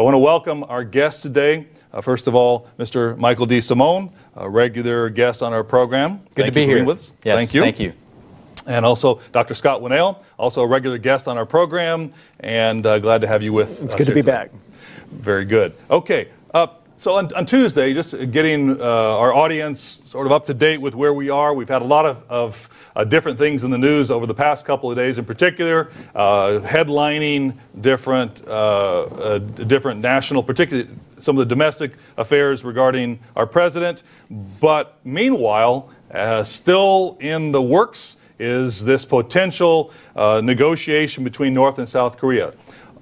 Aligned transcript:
So 0.00 0.04
I 0.04 0.06
want 0.06 0.14
to 0.14 0.18
welcome 0.18 0.64
our 0.64 0.82
guest 0.82 1.20
today. 1.20 1.66
Uh, 1.92 2.00
first 2.00 2.26
of 2.26 2.34
all, 2.34 2.66
Mr. 2.78 3.18
Michael 3.18 3.46
DeSimone, 3.46 4.10
a 4.34 4.48
regular 4.48 5.10
guest 5.10 5.42
on 5.42 5.52
our 5.52 5.62
program. 5.62 6.22
Good 6.34 6.36
Thank 6.36 6.46
to 6.46 6.52
be 6.52 6.60
you 6.62 6.66
for 6.66 6.70
here. 6.70 6.76
being 6.78 6.86
with 6.86 6.96
us. 6.96 7.14
Yes, 7.22 7.36
Thank 7.36 7.52
you. 7.54 7.60
Thank 7.60 7.80
you. 7.80 7.92
And 8.66 8.86
also 8.86 9.20
Dr. 9.32 9.52
Scott 9.52 9.82
Winnail, 9.82 10.22
also 10.38 10.62
a 10.62 10.66
regular 10.66 10.96
guest 10.96 11.28
on 11.28 11.36
our 11.36 11.44
program, 11.44 12.12
and 12.38 12.86
uh, 12.86 12.98
glad 12.98 13.20
to 13.20 13.26
have 13.26 13.42
you 13.42 13.52
with 13.52 13.72
It's 13.72 13.78
us 13.78 13.84
It's 13.84 13.94
good 13.96 14.06
to 14.06 14.14
be 14.14 14.20
today. 14.22 14.32
back. 14.32 14.50
Very 15.10 15.44
good. 15.44 15.74
Okay. 15.90 16.28
Uh, 16.54 16.68
so 17.00 17.14
on, 17.14 17.32
on 17.32 17.46
Tuesday, 17.46 17.94
just 17.94 18.30
getting 18.30 18.78
uh, 18.78 18.84
our 18.84 19.32
audience 19.32 20.02
sort 20.04 20.26
of 20.26 20.32
up 20.32 20.44
to 20.44 20.52
date 20.52 20.82
with 20.82 20.94
where 20.94 21.14
we 21.14 21.30
are. 21.30 21.54
We've 21.54 21.66
had 21.66 21.80
a 21.80 21.86
lot 21.86 22.04
of, 22.04 22.22
of 22.28 22.92
uh, 22.94 23.04
different 23.04 23.38
things 23.38 23.64
in 23.64 23.70
the 23.70 23.78
news 23.78 24.10
over 24.10 24.26
the 24.26 24.34
past 24.34 24.66
couple 24.66 24.90
of 24.90 24.98
days, 24.98 25.16
in 25.16 25.24
particular, 25.24 25.90
uh, 26.14 26.60
headlining 26.62 27.56
different 27.80 28.46
uh, 28.46 28.50
uh, 28.50 29.38
different 29.38 30.02
national, 30.02 30.42
particularly 30.42 30.90
some 31.16 31.38
of 31.38 31.48
the 31.48 31.54
domestic 31.54 31.92
affairs 32.18 32.66
regarding 32.66 33.18
our 33.34 33.46
president. 33.46 34.02
But 34.60 34.98
meanwhile, 35.02 35.88
uh, 36.10 36.44
still 36.44 37.16
in 37.18 37.50
the 37.50 37.62
works 37.62 38.18
is 38.38 38.84
this 38.84 39.06
potential 39.06 39.90
negotiation 40.14 41.24
between 41.24 41.54
North 41.54 41.78
and 41.78 41.88
South 41.88 42.18
Korea. 42.18 42.52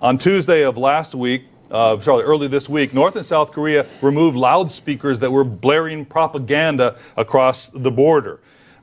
On 0.01 0.17
Tuesday 0.17 0.63
of 0.63 0.79
last 0.79 1.17
week, 1.17 1.47
uh, 1.71 2.01
sorry, 2.01 2.25
early 2.25 2.49
this 2.49 2.69
week, 2.69 2.95
North 2.95 3.17
and 3.17 3.27
South 3.27 3.53
Korea 3.53 3.87
removed 4.01 4.37
loudspeakers 4.37 5.19
that 5.21 5.31
were 5.31 5.45
blaring 5.45 6.05
propaganda 6.05 6.99
across 7.17 7.69
the 7.69 7.91
border. 7.91 8.41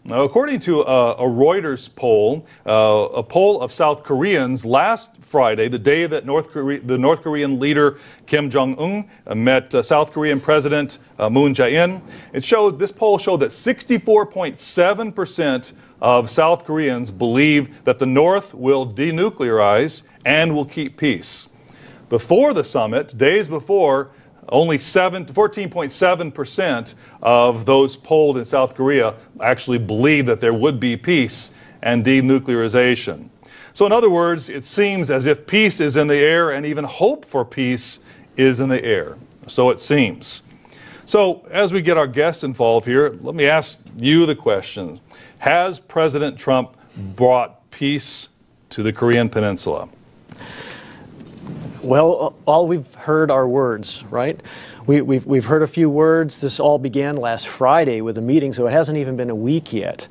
Now, 0.07 0.21
according 0.21 0.59
to 0.59 0.81
a, 0.81 1.13
a 1.13 1.23
Reuters 1.23 1.89
poll, 1.95 2.45
uh, 2.63 3.07
a 3.11 3.23
poll 3.23 3.59
of 3.59 3.71
South 3.71 4.03
Koreans 4.03 4.63
last 4.63 5.09
Friday, 5.19 5.67
the 5.67 5.79
day 5.79 6.05
that 6.05 6.27
North 6.27 6.51
Korea, 6.51 6.79
the 6.79 6.99
North 6.99 7.23
Korean 7.23 7.59
leader 7.59 7.97
Kim 8.27 8.51
Jong 8.51 8.77
Un 8.77 9.09
uh, 9.25 9.33
met 9.33 9.73
uh, 9.73 9.81
South 9.81 10.13
Korean 10.13 10.39
President 10.39 10.99
uh, 11.17 11.27
Moon 11.27 11.55
Jae-in, 11.55 12.03
it 12.33 12.45
showed 12.45 12.77
this 12.77 12.91
poll 12.91 13.17
showed 13.17 13.37
that 13.37 13.49
64.7 13.49 15.15
percent 15.15 15.73
of 16.01 16.29
South 16.29 16.65
Koreans 16.65 17.09
believe 17.09 17.83
that 17.85 17.97
the 17.97 18.05
North 18.05 18.53
will 18.53 18.85
denuclearize 18.85 20.03
and 20.23 20.53
will 20.53 20.65
keep 20.65 20.97
peace. 20.97 21.47
Before 22.09 22.53
the 22.53 22.63
summit, 22.63 23.17
days 23.17 23.47
before, 23.47 24.11
only 24.49 24.77
14.7% 24.77 26.95
of 27.21 27.65
those 27.65 27.95
polled 27.95 28.37
in 28.37 28.45
South 28.45 28.75
Korea 28.75 29.15
actually 29.41 29.79
believed 29.79 30.27
that 30.27 30.39
there 30.39 30.53
would 30.53 30.79
be 30.79 30.95
peace 30.95 31.51
and 31.81 32.05
denuclearization. 32.05 33.29
So, 33.73 33.85
in 33.85 33.91
other 33.91 34.09
words, 34.09 34.49
it 34.49 34.65
seems 34.65 35.11
as 35.11 35.25
if 35.25 35.47
peace 35.47 35.81
is 35.81 35.97
in 35.97 36.07
the 36.07 36.15
air 36.15 36.51
and 36.51 36.65
even 36.65 36.85
hope 36.85 37.25
for 37.25 37.43
peace 37.43 37.99
is 38.37 38.59
in 38.59 38.69
the 38.69 38.83
air. 38.83 39.17
So 39.47 39.69
it 39.69 39.79
seems. 39.79 40.43
So, 41.05 41.45
as 41.51 41.73
we 41.73 41.81
get 41.81 41.97
our 41.97 42.07
guests 42.07 42.43
involved 42.43 42.87
here, 42.87 43.15
let 43.21 43.35
me 43.35 43.47
ask 43.47 43.79
you 43.97 44.25
the 44.25 44.35
question 44.35 44.99
Has 45.39 45.79
President 45.79 46.37
Trump 46.37 46.77
brought 47.15 47.69
peace 47.71 48.29
to 48.69 48.81
the 48.81 48.93
Korean 48.93 49.29
Peninsula? 49.29 49.89
Well, 51.85 52.33
all 52.47 52.67
we've 52.67 52.91
heard 52.95 53.29
are 53.29 53.47
words, 53.47 54.03
right? 54.05 54.41
We, 54.87 55.01
we've, 55.01 55.23
we've 55.23 55.45
heard 55.45 55.61
a 55.61 55.67
few 55.67 55.87
words. 55.87 56.37
This 56.37 56.59
all 56.59 56.79
began 56.79 57.15
last 57.15 57.47
Friday 57.47 58.01
with 58.01 58.17
a 58.17 58.21
meeting, 58.21 58.53
so 58.53 58.65
it 58.65 58.71
hasn't 58.71 58.97
even 58.97 59.15
been 59.15 59.29
a 59.29 59.35
week 59.35 59.71
yet. 59.71 60.07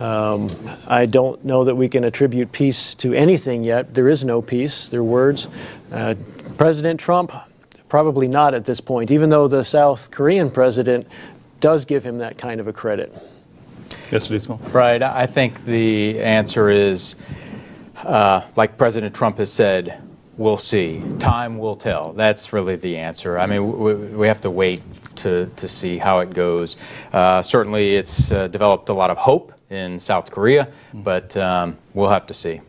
Um, 0.00 0.50
I 0.86 1.06
don't 1.06 1.42
know 1.42 1.64
that 1.64 1.76
we 1.76 1.88
can 1.88 2.04
attribute 2.04 2.52
peace 2.52 2.94
to 2.96 3.14
anything 3.14 3.64
yet. 3.64 3.94
There 3.94 4.06
is 4.06 4.22
no 4.22 4.42
peace. 4.42 4.88
There 4.88 5.00
are 5.00 5.04
words. 5.04 5.48
Uh, 5.90 6.14
president 6.58 7.00
Trump, 7.00 7.32
probably 7.88 8.28
not 8.28 8.52
at 8.52 8.66
this 8.66 8.82
point, 8.82 9.10
even 9.10 9.30
though 9.30 9.48
the 9.48 9.64
South 9.64 10.10
Korean 10.10 10.50
president 10.50 11.06
does 11.60 11.86
give 11.86 12.04
him 12.04 12.18
that 12.18 12.36
kind 12.36 12.60
of 12.60 12.68
a 12.68 12.72
credit. 12.74 13.10
Yes, 14.10 14.28
Dismal. 14.28 14.58
Right. 14.72 15.02
I 15.02 15.22
I 15.22 15.26
think 15.26 15.64
the 15.64 16.20
answer 16.20 16.68
is, 16.68 17.16
uh, 18.02 18.42
like 18.56 18.76
President 18.76 19.14
Trump 19.14 19.38
has 19.38 19.50
said, 19.50 20.02
we'll 20.36 20.56
see. 20.56 21.02
Time 21.18 21.58
will 21.58 21.76
tell. 21.76 22.12
That's 22.12 22.52
really 22.52 22.76
the 22.76 22.96
answer. 22.96 23.38
I 23.38 23.46
mean, 23.46 23.78
we, 23.78 23.94
we 23.94 24.26
have 24.26 24.40
to 24.42 24.50
wait 24.50 24.82
to, 25.16 25.46
to 25.56 25.68
see 25.68 25.98
how 25.98 26.20
it 26.20 26.32
goes. 26.32 26.76
Uh, 27.12 27.42
certainly, 27.42 27.96
it's 27.96 28.32
uh, 28.32 28.48
developed 28.48 28.88
a 28.88 28.94
lot 28.94 29.10
of 29.10 29.18
hope 29.18 29.52
in 29.70 29.98
South 29.98 30.30
Korea, 30.30 30.68
but 30.92 31.36
um, 31.36 31.76
we'll 31.94 32.10
have 32.10 32.26
to 32.26 32.34
see. 32.34 32.60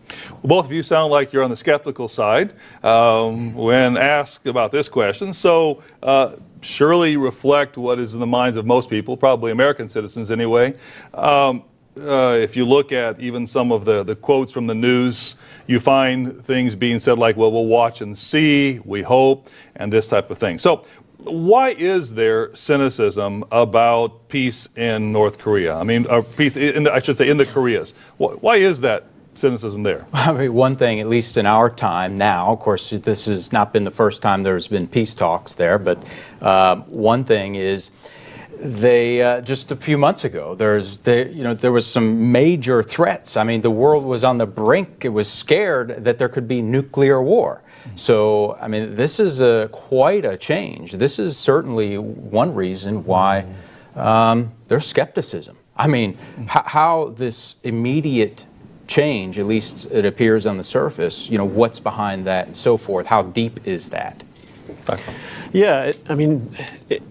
Both 0.43 0.65
of 0.65 0.71
you 0.71 0.81
sound 0.81 1.11
like 1.11 1.33
you're 1.33 1.43
on 1.43 1.49
the 1.49 1.55
skeptical 1.55 2.07
side 2.07 2.53
um, 2.83 3.53
when 3.53 3.97
asked 3.97 4.47
about 4.47 4.71
this 4.71 4.89
question. 4.89 5.33
So, 5.33 5.83
uh, 6.01 6.35
surely 6.61 7.15
reflect 7.15 7.77
what 7.77 7.99
is 7.99 8.13
in 8.15 8.19
the 8.19 8.25
minds 8.25 8.57
of 8.57 8.65
most 8.65 8.89
people, 8.89 9.15
probably 9.15 9.51
American 9.51 9.87
citizens 9.87 10.31
anyway. 10.31 10.73
Um, 11.13 11.63
uh, 11.97 12.37
if 12.39 12.55
you 12.55 12.65
look 12.65 12.91
at 12.91 13.19
even 13.19 13.47
some 13.47 13.71
of 13.71 13.85
the, 13.85 14.03
the 14.03 14.15
quotes 14.15 14.51
from 14.51 14.67
the 14.67 14.75
news, 14.75 15.35
you 15.67 15.79
find 15.79 16.41
things 16.41 16.75
being 16.75 16.99
said 16.99 17.17
like, 17.17 17.37
well, 17.37 17.51
we'll 17.51 17.65
watch 17.65 18.01
and 18.01 18.17
see, 18.17 18.79
we 18.83 19.01
hope, 19.01 19.49
and 19.75 19.91
this 19.91 20.07
type 20.07 20.29
of 20.29 20.37
thing. 20.37 20.59
So, 20.59 20.85
why 21.19 21.69
is 21.69 22.13
there 22.13 22.53
cynicism 22.53 23.43
about 23.51 24.27
peace 24.27 24.67
in 24.75 25.11
North 25.11 25.39
Korea? 25.39 25.75
I 25.75 25.83
mean, 25.83 26.05
peace 26.37 26.55
in 26.55 26.83
the, 26.83 26.93
I 26.93 26.99
should 26.99 27.15
say 27.15 27.29
in 27.29 27.37
the 27.37 27.45
Koreas. 27.45 27.93
Why 28.17 28.57
is 28.57 28.81
that 28.81 29.05
cynicism 29.33 29.83
there? 29.83 30.05
I 30.13 30.31
mean, 30.33 30.53
one 30.53 30.75
thing, 30.75 30.99
at 30.99 31.07
least 31.07 31.37
in 31.37 31.45
our 31.45 31.69
time 31.69 32.17
now, 32.17 32.51
of 32.51 32.59
course, 32.59 32.89
this 32.89 33.25
has 33.25 33.51
not 33.51 33.73
been 33.73 33.83
the 33.83 33.91
first 33.91 34.21
time 34.21 34.43
there's 34.43 34.67
been 34.67 34.87
peace 34.87 35.13
talks 35.13 35.55
there, 35.55 35.79
but 35.79 36.05
uh, 36.41 36.75
one 36.89 37.23
thing 37.23 37.55
is 37.55 37.89
they 38.59 39.21
uh, 39.21 39.41
just 39.41 39.71
a 39.71 39.75
few 39.75 39.97
months 39.97 40.23
ago 40.23 40.55
there's 40.55 40.97
there, 40.99 41.27
you 41.27 41.43
know 41.43 41.53
there 41.53 41.71
was 41.71 41.85
some 41.85 42.31
major 42.31 42.83
threats. 42.83 43.37
I 43.37 43.43
mean, 43.43 43.61
the 43.61 43.71
world 43.71 44.03
was 44.03 44.23
on 44.23 44.37
the 44.37 44.45
brink. 44.45 45.05
It 45.05 45.09
was 45.09 45.31
scared 45.31 46.03
that 46.03 46.17
there 46.17 46.29
could 46.29 46.47
be 46.47 46.61
nuclear 46.61 47.21
war. 47.21 47.61
So, 47.95 48.57
I 48.59 48.67
mean, 48.67 48.95
this 48.95 49.19
is 49.19 49.41
a, 49.41 49.69
quite 49.71 50.25
a 50.25 50.37
change. 50.37 50.93
This 50.93 51.19
is 51.19 51.37
certainly 51.37 51.97
one 51.97 52.53
reason 52.55 53.05
why 53.05 53.45
um, 53.95 54.51
there's 54.67 54.85
skepticism. 54.85 55.57
I 55.77 55.87
mean, 55.87 56.17
h- 56.39 56.47
how 56.65 57.13
this 57.15 57.55
immediate 57.63 58.45
change, 58.87 59.37
at 59.39 59.45
least 59.45 59.91
it 59.91 60.05
appears 60.05 60.45
on 60.45 60.57
the 60.57 60.63
surface, 60.63 61.29
you 61.29 61.37
know, 61.37 61.45
what's 61.45 61.79
behind 61.79 62.25
that 62.25 62.47
and 62.47 62.57
so 62.57 62.77
forth. 62.77 63.05
How 63.05 63.21
deep 63.23 63.67
is 63.67 63.89
that? 63.89 64.23
Yeah, 65.53 65.91
I 66.09 66.15
mean, 66.15 66.51
it, 66.89 67.01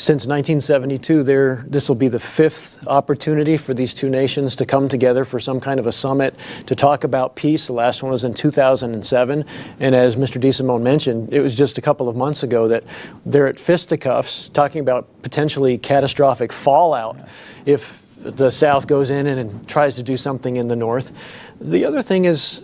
since 0.00 0.24
1972, 0.24 1.22
there 1.24 1.62
this 1.68 1.86
will 1.86 1.94
be 1.94 2.08
the 2.08 2.18
fifth 2.18 2.78
opportunity 2.86 3.58
for 3.58 3.74
these 3.74 3.92
two 3.92 4.08
nations 4.08 4.56
to 4.56 4.64
come 4.64 4.88
together 4.88 5.26
for 5.26 5.38
some 5.38 5.60
kind 5.60 5.78
of 5.78 5.86
a 5.86 5.92
summit 5.92 6.34
to 6.64 6.74
talk 6.74 7.04
about 7.04 7.36
peace. 7.36 7.66
The 7.66 7.74
last 7.74 8.02
one 8.02 8.10
was 8.10 8.24
in 8.24 8.32
2007, 8.32 9.44
and 9.78 9.94
as 9.94 10.16
Mr. 10.16 10.40
DeSimone 10.40 10.80
mentioned, 10.80 11.34
it 11.34 11.42
was 11.42 11.54
just 11.54 11.76
a 11.76 11.82
couple 11.82 12.08
of 12.08 12.16
months 12.16 12.42
ago 12.42 12.66
that 12.68 12.82
they're 13.26 13.46
at 13.46 13.58
fisticuffs 13.58 14.48
talking 14.48 14.80
about 14.80 15.06
potentially 15.20 15.76
catastrophic 15.76 16.50
fallout 16.50 17.18
if 17.66 18.02
the 18.16 18.50
South 18.50 18.86
goes 18.86 19.10
in 19.10 19.26
and, 19.26 19.38
and 19.38 19.68
tries 19.68 19.96
to 19.96 20.02
do 20.02 20.16
something 20.16 20.56
in 20.56 20.68
the 20.68 20.76
North. 20.76 21.12
The 21.60 21.84
other 21.84 22.00
thing 22.00 22.24
is, 22.24 22.62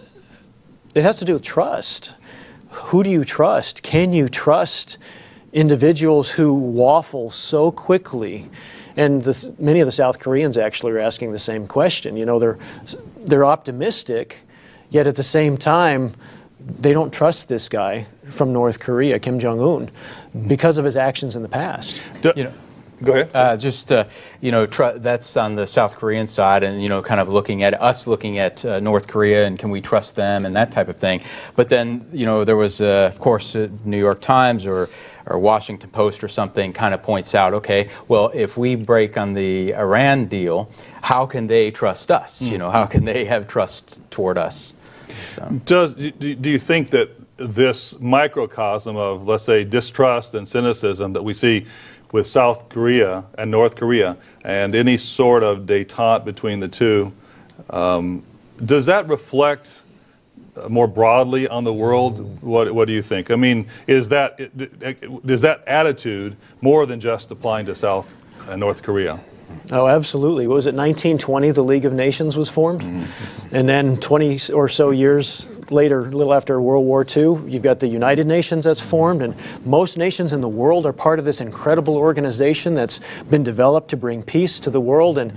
it 0.94 1.02
has 1.02 1.18
to 1.18 1.26
do 1.26 1.34
with 1.34 1.42
trust. 1.42 2.14
Who 2.70 3.02
do 3.02 3.10
you 3.10 3.24
trust? 3.24 3.82
Can 3.82 4.14
you 4.14 4.26
trust 4.26 4.96
individuals 5.52 6.30
who 6.30 6.54
waffle 6.54 7.30
so 7.30 7.70
quickly? 7.70 8.48
And 8.96 9.22
the, 9.22 9.54
many 9.58 9.80
of 9.80 9.86
the 9.86 9.92
South 9.92 10.18
Koreans 10.18 10.56
actually 10.56 10.92
are 10.92 10.98
asking 10.98 11.32
the 11.32 11.38
same 11.38 11.66
question. 11.66 12.16
You 12.16 12.24
know, 12.24 12.38
they're 12.38 12.58
they're 13.18 13.44
optimistic, 13.44 14.38
yet 14.90 15.06
at 15.06 15.16
the 15.16 15.22
same 15.22 15.58
time, 15.58 16.14
they 16.60 16.92
don't 16.92 17.12
trust 17.12 17.48
this 17.48 17.68
guy 17.68 18.06
from 18.30 18.52
North 18.52 18.80
Korea, 18.80 19.18
Kim 19.18 19.38
Jong 19.38 19.60
Un, 19.60 19.90
because 20.48 20.78
of 20.78 20.84
his 20.84 20.96
actions 20.96 21.36
in 21.36 21.42
the 21.42 21.48
past. 21.48 22.00
D- 22.22 22.32
You 22.36 22.44
know, 22.44 22.52
Go 23.02 23.12
ahead. 23.12 23.30
Uh, 23.34 23.56
just 23.58 23.92
uh, 23.92 24.04
you 24.40 24.50
know, 24.50 24.64
tr- 24.64 24.96
that's 24.96 25.36
on 25.36 25.54
the 25.54 25.66
South 25.66 25.96
Korean 25.96 26.26
side, 26.26 26.62
and 26.62 26.82
you 26.82 26.88
know, 26.88 27.02
kind 27.02 27.20
of 27.20 27.28
looking 27.28 27.62
at 27.62 27.80
us 27.80 28.06
looking 28.06 28.38
at 28.38 28.64
uh, 28.64 28.80
North 28.80 29.06
Korea 29.06 29.46
and 29.46 29.58
can 29.58 29.68
we 29.70 29.82
trust 29.82 30.16
them 30.16 30.46
and 30.46 30.56
that 30.56 30.72
type 30.72 30.88
of 30.88 30.96
thing. 30.96 31.20
But 31.56 31.68
then 31.68 32.06
you 32.12 32.24
know, 32.24 32.44
there 32.44 32.56
was 32.56 32.80
uh, 32.80 33.10
of 33.12 33.18
course 33.20 33.54
uh, 33.54 33.68
New 33.84 33.98
York 33.98 34.22
Times 34.22 34.64
or 34.66 34.88
or 35.26 35.38
Washington 35.38 35.90
Post 35.90 36.22
or 36.22 36.28
something 36.28 36.72
kind 36.72 36.94
of 36.94 37.02
points 37.02 37.34
out, 37.34 37.52
okay, 37.54 37.90
well, 38.08 38.30
if 38.32 38.56
we 38.56 38.74
break 38.76 39.16
on 39.16 39.34
the 39.34 39.74
Iran 39.74 40.26
deal, 40.26 40.70
how 41.02 41.26
can 41.26 41.46
they 41.46 41.70
trust 41.70 42.10
us? 42.10 42.40
You 42.40 42.58
know, 42.58 42.70
how 42.70 42.86
can 42.86 43.04
they 43.04 43.24
have 43.24 43.48
trust 43.48 44.00
toward 44.10 44.38
us? 44.38 44.74
So. 45.34 45.60
Does 45.64 45.94
do, 45.94 46.50
you 46.50 46.58
think 46.58 46.90
that 46.90 47.10
this 47.36 47.98
microcosm 48.00 48.96
of 48.96 49.26
let's 49.26 49.44
say 49.44 49.62
distrust 49.62 50.34
and 50.34 50.48
cynicism 50.48 51.12
that 51.12 51.22
we 51.22 51.32
see 51.32 51.66
with 52.12 52.26
South 52.26 52.68
Korea 52.68 53.24
and 53.36 53.50
North 53.50 53.76
Korea 53.76 54.16
and 54.44 54.74
any 54.74 54.96
sort 54.96 55.42
of 55.42 55.60
détente 55.60 56.24
between 56.24 56.60
the 56.60 56.68
two, 56.68 57.12
um, 57.70 58.22
does 58.64 58.86
that 58.86 59.06
reflect 59.08 59.82
more 60.68 60.86
broadly 60.86 61.48
on 61.48 61.64
the 61.64 61.72
world? 61.72 62.42
What, 62.42 62.72
what 62.72 62.86
do 62.86 62.92
you 62.92 63.02
think? 63.02 63.30
I 63.30 63.36
mean, 63.36 63.66
is 63.86 64.08
that, 64.10 64.38
is 64.38 65.42
that 65.42 65.66
attitude 65.66 66.36
more 66.60 66.86
than 66.86 67.00
just 67.00 67.30
applying 67.30 67.66
to 67.66 67.74
South 67.74 68.16
and 68.48 68.60
North 68.60 68.82
Korea? 68.82 69.20
Oh, 69.70 69.86
absolutely. 69.86 70.46
What 70.46 70.54
was 70.54 70.66
it, 70.66 70.74
1920, 70.74 71.50
the 71.52 71.62
League 71.62 71.84
of 71.84 71.92
Nations 71.92 72.36
was 72.36 72.48
formed? 72.48 72.82
Mm-hmm. 72.82 73.54
And 73.54 73.68
then 73.68 73.96
20 73.96 74.52
or 74.52 74.68
so 74.68 74.90
years 74.90 75.48
later, 75.70 76.06
a 76.06 76.10
little 76.10 76.34
after 76.34 76.60
World 76.60 76.84
War 76.84 77.04
II, 77.04 77.50
you've 77.50 77.62
got 77.62 77.80
the 77.80 77.88
United 77.88 78.26
Nations 78.26 78.64
that's 78.64 78.80
formed, 78.80 79.22
and 79.22 79.34
most 79.64 79.98
nations 79.98 80.32
in 80.32 80.40
the 80.40 80.48
world 80.48 80.86
are 80.86 80.92
part 80.92 81.18
of 81.18 81.24
this 81.24 81.40
incredible 81.40 81.96
organization 81.96 82.74
that's 82.74 83.00
been 83.30 83.42
developed 83.42 83.90
to 83.90 83.96
bring 83.96 84.22
peace 84.22 84.60
to 84.60 84.70
the 84.70 84.80
world. 84.80 85.18
And 85.18 85.32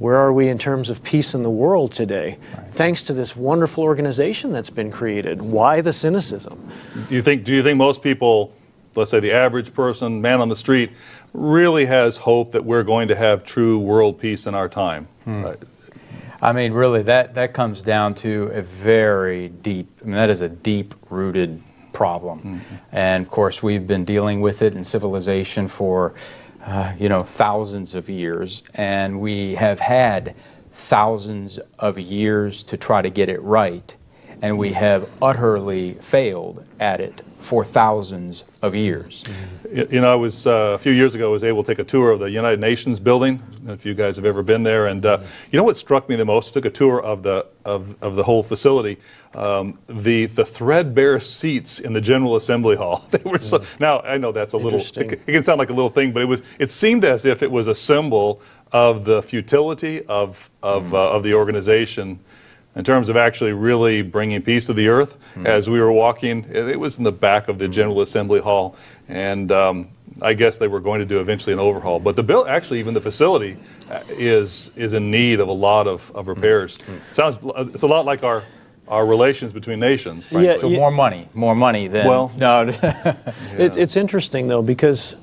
where 0.00 0.16
are 0.16 0.32
we 0.32 0.48
in 0.48 0.56
terms 0.56 0.88
of 0.88 1.04
peace 1.04 1.34
in 1.34 1.42
the 1.42 1.50
world 1.50 1.92
today? 1.92 2.38
Thanks 2.70 3.02
to 3.02 3.12
this 3.12 3.36
wonderful 3.36 3.84
organization 3.84 4.50
that's 4.50 4.70
been 4.70 4.90
created. 4.90 5.42
Why 5.42 5.82
the 5.82 5.92
cynicism? 5.92 6.70
Do 7.08 7.14
you 7.14 7.20
think, 7.20 7.44
do 7.44 7.54
you 7.54 7.62
think 7.62 7.76
most 7.76 8.00
people, 8.00 8.54
let's 8.94 9.10
say 9.10 9.20
the 9.20 9.32
average 9.32 9.74
person, 9.74 10.22
man 10.22 10.40
on 10.40 10.48
the 10.48 10.56
street, 10.56 10.92
really 11.34 11.84
has 11.84 12.16
hope 12.16 12.52
that 12.52 12.64
we're 12.64 12.82
going 12.82 13.08
to 13.08 13.14
have 13.14 13.44
true 13.44 13.78
world 13.78 14.18
peace 14.18 14.46
in 14.46 14.54
our 14.54 14.70
time? 14.70 15.06
Uh, 15.26 15.56
I 16.40 16.52
mean, 16.52 16.72
really, 16.72 17.02
that, 17.02 17.34
that 17.34 17.52
comes 17.52 17.82
down 17.82 18.14
to 18.16 18.44
a 18.54 18.62
very 18.62 19.50
deep, 19.50 19.86
I 20.00 20.04
mean, 20.06 20.14
that 20.14 20.30
is 20.30 20.40
a 20.40 20.48
deep 20.48 20.94
rooted 21.10 21.60
problem. 21.92 22.62
And 22.90 23.22
of 23.22 23.30
course, 23.30 23.62
we've 23.62 23.86
been 23.86 24.06
dealing 24.06 24.40
with 24.40 24.62
it 24.62 24.74
in 24.74 24.82
civilization 24.82 25.68
for, 25.68 26.14
uh, 26.64 26.94
you 26.98 27.08
know, 27.08 27.20
thousands 27.20 27.94
of 27.94 28.08
years. 28.08 28.62
And 28.74 29.20
we 29.20 29.54
have 29.54 29.80
had 29.80 30.34
thousands 30.72 31.58
of 31.78 31.98
years 31.98 32.62
to 32.64 32.76
try 32.76 33.02
to 33.02 33.10
get 33.10 33.28
it 33.28 33.42
right. 33.42 33.96
And 34.42 34.58
we 34.58 34.72
have 34.72 35.08
utterly 35.20 35.94
failed 35.94 36.68
at 36.78 37.00
it 37.00 37.22
for 37.40 37.64
thousands 37.64 38.44
of 38.62 38.74
years. 38.74 39.24
You 39.72 40.00
know, 40.00 40.12
I 40.12 40.14
was, 40.14 40.46
uh, 40.46 40.72
a 40.74 40.78
few 40.78 40.92
years 40.92 41.14
ago, 41.14 41.30
I 41.30 41.32
was 41.32 41.44
able 41.44 41.62
to 41.62 41.72
take 41.72 41.78
a 41.78 41.84
tour 41.84 42.10
of 42.10 42.20
the 42.20 42.30
United 42.30 42.60
Nations 42.60 43.00
building. 43.00 43.42
I 43.42 43.54
don't 43.54 43.64
know 43.66 43.72
If 43.72 43.86
you 43.86 43.94
guys 43.94 44.16
have 44.16 44.26
ever 44.26 44.42
been 44.42 44.62
there, 44.62 44.86
and 44.86 45.04
uh, 45.04 45.22
you 45.50 45.56
know 45.56 45.64
what 45.64 45.76
struck 45.76 46.08
me 46.08 46.16
the 46.16 46.24
most? 46.24 46.50
I 46.50 46.52
took 46.54 46.66
a 46.66 46.70
tour 46.70 47.00
of 47.00 47.22
the, 47.22 47.46
of, 47.64 48.00
of 48.02 48.14
the 48.14 48.22
whole 48.22 48.42
facility. 48.42 48.98
Um, 49.34 49.74
the, 49.88 50.26
the 50.26 50.44
threadbare 50.44 51.18
seats 51.18 51.80
in 51.80 51.92
the 51.92 52.00
General 52.00 52.36
Assembly 52.36 52.76
Hall. 52.76 53.04
They 53.10 53.28
were 53.28 53.38
so, 53.38 53.62
now, 53.78 54.00
I 54.00 54.18
know 54.18 54.32
that's 54.32 54.52
a 54.52 54.58
little, 54.58 54.80
it 54.80 54.96
it 54.96 55.26
can 55.26 55.42
sound 55.42 55.58
like 55.58 55.70
a 55.70 55.74
little 55.74 55.90
thing, 55.90 56.12
but 56.12 56.22
it 56.22 56.26
was, 56.26 56.42
it 56.58 56.70
seemed 56.70 57.04
as 57.04 57.24
if 57.24 57.42
it 57.42 57.50
was 57.50 57.66
a 57.66 57.74
symbol 57.74 58.40
of 58.72 59.04
the 59.04 59.22
futility 59.22 60.04
of, 60.06 60.50
of, 60.62 60.94
uh, 60.94 61.10
of 61.10 61.22
the 61.22 61.34
organization 61.34 62.20
in 62.76 62.84
terms 62.84 63.08
of 63.08 63.16
actually 63.16 63.52
really 63.52 64.02
bringing 64.02 64.40
peace 64.42 64.66
to 64.66 64.72
the 64.72 64.88
earth. 64.88 65.18
Hmm. 65.34 65.46
As 65.46 65.68
we 65.68 65.80
were 65.80 65.92
walking, 65.92 66.44
it, 66.48 66.68
it 66.68 66.80
was 66.80 66.98
in 66.98 67.04
the 67.04 67.12
back 67.12 67.48
of 67.48 67.58
the 67.58 67.66
hmm. 67.66 67.72
General 67.72 68.00
Assembly 68.00 68.40
Hall, 68.40 68.76
and 69.08 69.50
um, 69.50 69.88
I 70.22 70.34
guess 70.34 70.58
they 70.58 70.68
were 70.68 70.80
going 70.80 71.00
to 71.00 71.06
do 71.06 71.20
eventually 71.20 71.52
an 71.52 71.58
overhaul. 71.58 72.00
But 72.00 72.16
the 72.16 72.22
bill, 72.22 72.46
actually, 72.46 72.80
even 72.80 72.94
the 72.94 73.00
facility, 73.00 73.56
uh, 73.90 74.02
is 74.08 74.70
is 74.76 74.92
in 74.92 75.10
need 75.10 75.40
of 75.40 75.48
a 75.48 75.52
lot 75.52 75.86
of, 75.86 76.10
of 76.14 76.26
hmm. 76.26 76.30
repairs. 76.30 76.78
Sounds, 77.10 77.38
uh, 77.44 77.66
it's 77.72 77.82
a 77.82 77.88
lot 77.88 78.04
like 78.04 78.22
our 78.22 78.44
our 78.90 79.06
relations 79.06 79.52
between 79.52 79.78
nations. 79.78 80.26
Frankly. 80.26 80.48
Yeah, 80.48 80.56
So 80.56 80.68
you- 80.68 80.76
more 80.76 80.90
money, 80.90 81.28
more 81.32 81.54
money 81.54 81.86
than. 81.86 82.06
Well- 82.06 82.32
no. 82.36 82.72
It, 83.56 83.76
it's 83.76 83.96
interesting, 83.96 84.48
though, 84.48 84.62
because 84.62 85.16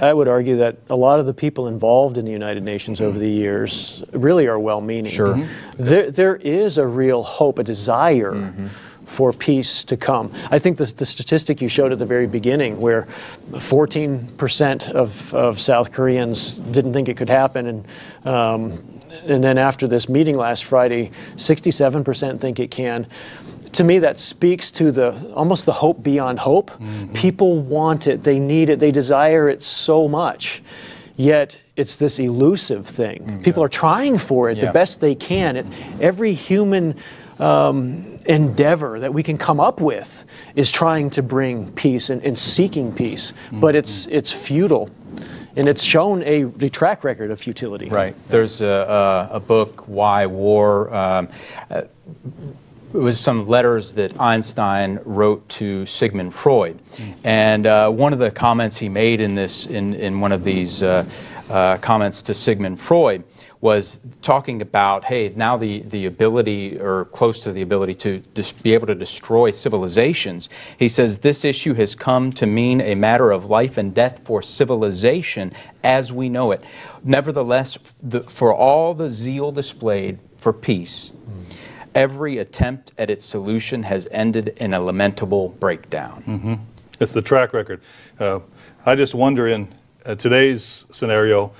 I 0.00 0.12
would 0.12 0.28
argue 0.28 0.56
that 0.56 0.76
a 0.90 0.96
lot 0.96 1.20
of 1.20 1.26
the 1.26 1.34
people 1.34 1.68
involved 1.68 2.18
in 2.18 2.24
the 2.24 2.30
United 2.30 2.62
Nations 2.62 3.00
over 3.00 3.18
the 3.18 3.30
years 3.30 4.02
really 4.12 4.46
are 4.46 4.58
well 4.58 4.80
meaning. 4.80 5.10
Sure. 5.10 5.36
There, 5.78 6.10
there 6.10 6.36
is 6.36 6.78
a 6.78 6.86
real 6.86 7.22
hope, 7.22 7.58
a 7.58 7.64
desire. 7.64 8.52
For 9.06 9.32
peace 9.32 9.84
to 9.84 9.96
come. 9.96 10.32
I 10.50 10.58
think 10.58 10.78
the, 10.78 10.84
the 10.84 11.06
statistic 11.06 11.62
you 11.62 11.68
showed 11.68 11.92
at 11.92 12.00
the 12.00 12.04
very 12.04 12.26
beginning, 12.26 12.80
where 12.80 13.06
14% 13.52 14.90
of, 14.90 15.32
of 15.32 15.60
South 15.60 15.92
Koreans 15.92 16.54
didn't 16.54 16.92
think 16.92 17.08
it 17.08 17.16
could 17.16 17.28
happen, 17.28 17.66
and, 17.66 17.84
um, 18.24 19.00
and 19.28 19.44
then 19.44 19.58
after 19.58 19.86
this 19.86 20.08
meeting 20.08 20.36
last 20.36 20.64
Friday, 20.64 21.12
67% 21.36 22.40
think 22.40 22.58
it 22.58 22.72
can 22.72 23.06
to 23.72 23.84
me 23.84 23.98
that 24.00 24.18
speaks 24.18 24.70
to 24.72 24.90
the 24.90 25.32
almost 25.34 25.66
the 25.66 25.72
hope 25.72 26.02
beyond 26.02 26.38
hope. 26.40 26.70
People 27.14 27.58
want 27.60 28.06
it. 28.06 28.22
They 28.22 28.38
need 28.38 28.68
it. 28.68 28.78
They 28.80 28.90
desire 28.90 29.48
it 29.48 29.62
so 29.62 30.08
much. 30.08 30.62
Yet 31.16 31.56
it's 31.76 31.96
this 31.96 32.18
elusive 32.18 32.86
thing. 32.86 33.40
People 33.42 33.62
are 33.62 33.68
trying 33.68 34.18
for 34.18 34.50
it 34.50 34.58
Yeah. 34.58 34.66
the 34.66 34.72
best 34.72 35.00
they 35.00 35.14
can 35.14 35.56
it, 35.56 35.66
every 36.00 36.32
human 36.34 36.94
um, 37.38 38.18
endeavor 38.26 38.98
that 39.00 39.12
we 39.12 39.22
can 39.22 39.36
come 39.38 39.60
up 39.60 39.80
with 39.80 40.24
is 40.54 40.70
trying 40.72 41.10
to 41.10 41.22
bring 41.22 41.70
peace 41.72 42.10
and, 42.10 42.22
and 42.24 42.38
seeking 42.38 42.92
peace. 42.92 43.32
But 43.52 43.74
it's 43.74 44.06
it's 44.06 44.30
futile. 44.32 44.90
And 45.58 45.68
it's 45.70 45.82
shown 45.82 46.22
a, 46.24 46.42
a 46.42 46.68
track 46.68 47.02
record 47.02 47.30
of 47.30 47.40
futility. 47.40 47.88
Right. 47.88 48.14
There's 48.28 48.60
a, 48.60 49.28
a, 49.32 49.36
a 49.36 49.40
book, 49.40 49.88
Why 49.88 50.26
War. 50.26 50.92
Um, 50.94 51.28
uh, 51.70 51.82
it 52.96 53.00
was 53.02 53.20
some 53.20 53.44
letters 53.44 53.94
that 53.94 54.18
Einstein 54.18 55.00
wrote 55.04 55.46
to 55.50 55.84
Sigmund 55.84 56.34
Freud, 56.34 56.80
and 57.24 57.66
uh, 57.66 57.90
one 57.90 58.14
of 58.14 58.18
the 58.18 58.30
comments 58.30 58.78
he 58.78 58.88
made 58.88 59.20
in 59.20 59.34
this, 59.34 59.66
in, 59.66 59.92
in 59.94 60.20
one 60.20 60.32
of 60.32 60.44
these 60.44 60.82
uh, 60.82 61.04
uh, 61.50 61.76
comments 61.78 62.22
to 62.22 62.32
Sigmund 62.32 62.80
Freud, 62.80 63.22
was 63.60 64.00
talking 64.22 64.62
about, 64.62 65.04
hey, 65.04 65.32
now 65.36 65.58
the, 65.58 65.80
the 65.80 66.06
ability, 66.06 66.78
or 66.78 67.04
close 67.06 67.40
to 67.40 67.52
the 67.52 67.60
ability, 67.60 67.94
to 67.94 68.20
dis- 68.32 68.52
be 68.52 68.72
able 68.72 68.86
to 68.86 68.94
destroy 68.94 69.50
civilizations. 69.50 70.48
He 70.78 70.88
says 70.88 71.18
this 71.18 71.44
issue 71.44 71.74
has 71.74 71.94
come 71.94 72.32
to 72.32 72.46
mean 72.46 72.80
a 72.80 72.94
matter 72.94 73.30
of 73.30 73.46
life 73.46 73.76
and 73.76 73.94
death 73.94 74.22
for 74.24 74.40
civilization 74.40 75.52
as 75.82 76.12
we 76.12 76.28
know 76.28 76.52
it. 76.52 76.64
Nevertheless, 77.04 77.76
the, 78.02 78.22
for 78.22 78.54
all 78.54 78.94
the 78.94 79.10
zeal 79.10 79.52
displayed 79.52 80.18
for 80.36 80.52
peace, 80.52 81.12
every 81.96 82.38
attempt 82.38 82.92
at 82.98 83.10
its 83.10 83.24
solution 83.24 83.82
has 83.82 84.06
ended 84.12 84.48
in 84.58 84.74
a 84.74 84.80
lamentable 84.80 85.48
breakdown. 85.48 86.22
Mm-hmm. 86.26 86.54
It's 87.00 87.14
the 87.14 87.22
track 87.22 87.52
record. 87.52 87.80
Uh, 88.20 88.40
I 88.84 88.94
just 88.94 89.14
wonder 89.14 89.48
in 89.48 89.68
uh, 90.04 90.14
today's 90.14 90.84
scenario, 90.90 91.52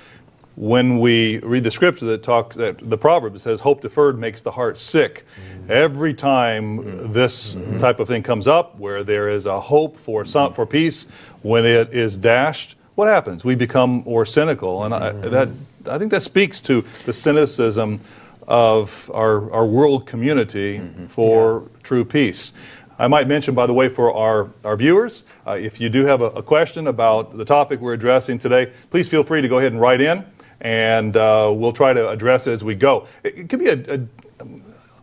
when 0.55 0.99
we 0.99 1.37
read 1.39 1.63
the 1.63 1.71
scripture 1.71 2.05
that 2.05 2.23
talks 2.23 2.55
that 2.55 2.77
the 2.89 2.97
proverb 2.97 3.37
says 3.37 3.59
hope 3.59 3.81
deferred 3.81 4.17
makes 4.17 4.41
the 4.41 4.51
heart 4.51 4.77
sick 4.77 5.23
every 5.69 6.15
time 6.15 6.79
mm-hmm. 6.79 7.13
this 7.13 7.55
mm-hmm. 7.55 7.77
type 7.77 7.99
of 7.99 8.07
thing 8.07 8.23
comes 8.23 8.47
up 8.47 8.75
where 8.79 9.03
there 9.03 9.29
is 9.29 9.45
a 9.45 9.59
hope 9.59 9.97
for 9.97 10.25
some 10.25 10.53
for 10.53 10.65
peace 10.65 11.05
when 11.43 11.63
it 11.63 11.93
is 11.93 12.17
dashed 12.17 12.75
what 12.97 13.07
happens? 13.07 13.45
We 13.45 13.53
become 13.53 14.01
more 14.07 14.25
cynical. 14.25 14.83
And 14.83 14.91
I, 14.91 15.11
that 15.11 15.49
I 15.87 15.99
think 15.99 16.09
that 16.09 16.23
speaks 16.23 16.59
to 16.61 16.83
the 17.05 17.13
cynicism 17.13 17.99
of 18.47 19.11
our, 19.13 19.51
our 19.51 19.65
world 19.65 20.05
community 20.05 20.81
for 21.07 21.69
true 21.83 22.05
peace. 22.05 22.53
I 22.99 23.07
might 23.07 23.27
mention, 23.27 23.53
by 23.53 23.67
the 23.67 23.73
way, 23.73 23.89
for 23.89 24.13
our, 24.13 24.49
our 24.63 24.75
viewers, 24.75 25.23
uh, 25.45 25.51
if 25.51 25.79
you 25.79 25.89
do 25.89 26.05
have 26.05 26.21
a, 26.21 26.27
a 26.27 26.41
question 26.43 26.87
about 26.87 27.37
the 27.37 27.45
topic 27.45 27.79
we're 27.79 27.93
addressing 27.93 28.39
today, 28.39 28.71
please 28.89 29.07
feel 29.07 29.23
free 29.23 29.41
to 29.41 29.47
go 29.47 29.59
ahead 29.59 29.71
and 29.71 29.79
write 29.79 30.01
in, 30.01 30.25
and 30.61 31.15
uh, 31.15 31.51
we'll 31.55 31.73
try 31.73 31.93
to 31.93 32.09
address 32.09 32.47
it 32.47 32.53
as 32.53 32.63
we 32.63 32.73
go. 32.73 33.05
It, 33.23 33.37
it 33.37 33.49
could 33.49 33.59
be 33.59 33.69
a, 33.69 33.95
a 33.95 34.45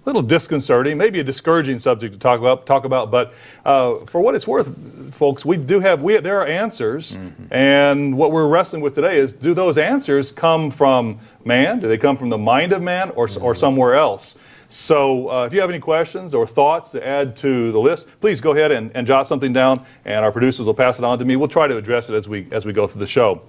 little 0.04 0.23
disconcerting, 0.23 0.99
maybe 0.99 1.20
a 1.20 1.25
discouraging 1.25 1.78
subject 1.78 2.12
to 2.12 2.18
talk 2.18 2.40
about. 2.40 2.66
Talk 2.66 2.84
about, 2.84 3.11
but 3.11 3.32
uh, 3.64 3.99
for 4.06 4.20
what 4.20 4.34
it's 4.34 4.46
worth, 4.46 5.14
folks, 5.14 5.44
we 5.44 5.56
do 5.56 5.80
have 5.80 6.02
we 6.02 6.18
there 6.18 6.40
are 6.40 6.46
answers, 6.46 7.16
and 7.50 8.16
what 8.16 8.32
we're 8.32 8.49
wrestling 8.49 8.82
with 8.82 8.94
today 8.94 9.18
is: 9.18 9.32
do 9.32 9.54
those 9.54 9.78
answers 9.78 10.32
come 10.32 10.70
from 10.70 11.18
man? 11.44 11.80
Do 11.80 11.88
they 11.88 11.99
come 11.99 12.16
from 12.16 12.30
the 12.30 12.38
mind 12.38 12.73
of 12.73 12.82
man, 12.82 13.11
or 13.11 13.28
or 13.40 13.54
somewhere 13.54 13.94
else? 13.94 14.37
So, 14.68 15.30
uh, 15.30 15.44
if 15.44 15.52
you 15.52 15.61
have 15.61 15.70
any 15.70 15.78
questions 15.78 16.34
or 16.34 16.46
thoughts 16.46 16.90
to 16.92 17.06
add 17.06 17.37
to 17.37 17.70
the 17.70 17.78
list, 17.78 18.08
please 18.20 18.40
go 18.40 18.52
ahead 18.52 18.73
and, 18.73 18.90
and 18.94 19.06
jot 19.06 19.26
something 19.26 19.52
down, 19.52 19.84
and 20.04 20.25
our 20.25 20.32
producers 20.32 20.66
will 20.66 20.75
pass 20.75 20.99
it 20.99 21.04
on 21.04 21.18
to 21.18 21.25
me. 21.25 21.37
We'll 21.37 21.49
try 21.49 21.68
to 21.68 21.76
address 21.76 22.11
it 22.11 22.14
as 22.14 22.28
we 22.28 22.49
as 22.50 22.66
we 22.66 22.73
go 22.73 22.87
through 22.87 23.00
the 23.00 23.06
show. 23.06 23.42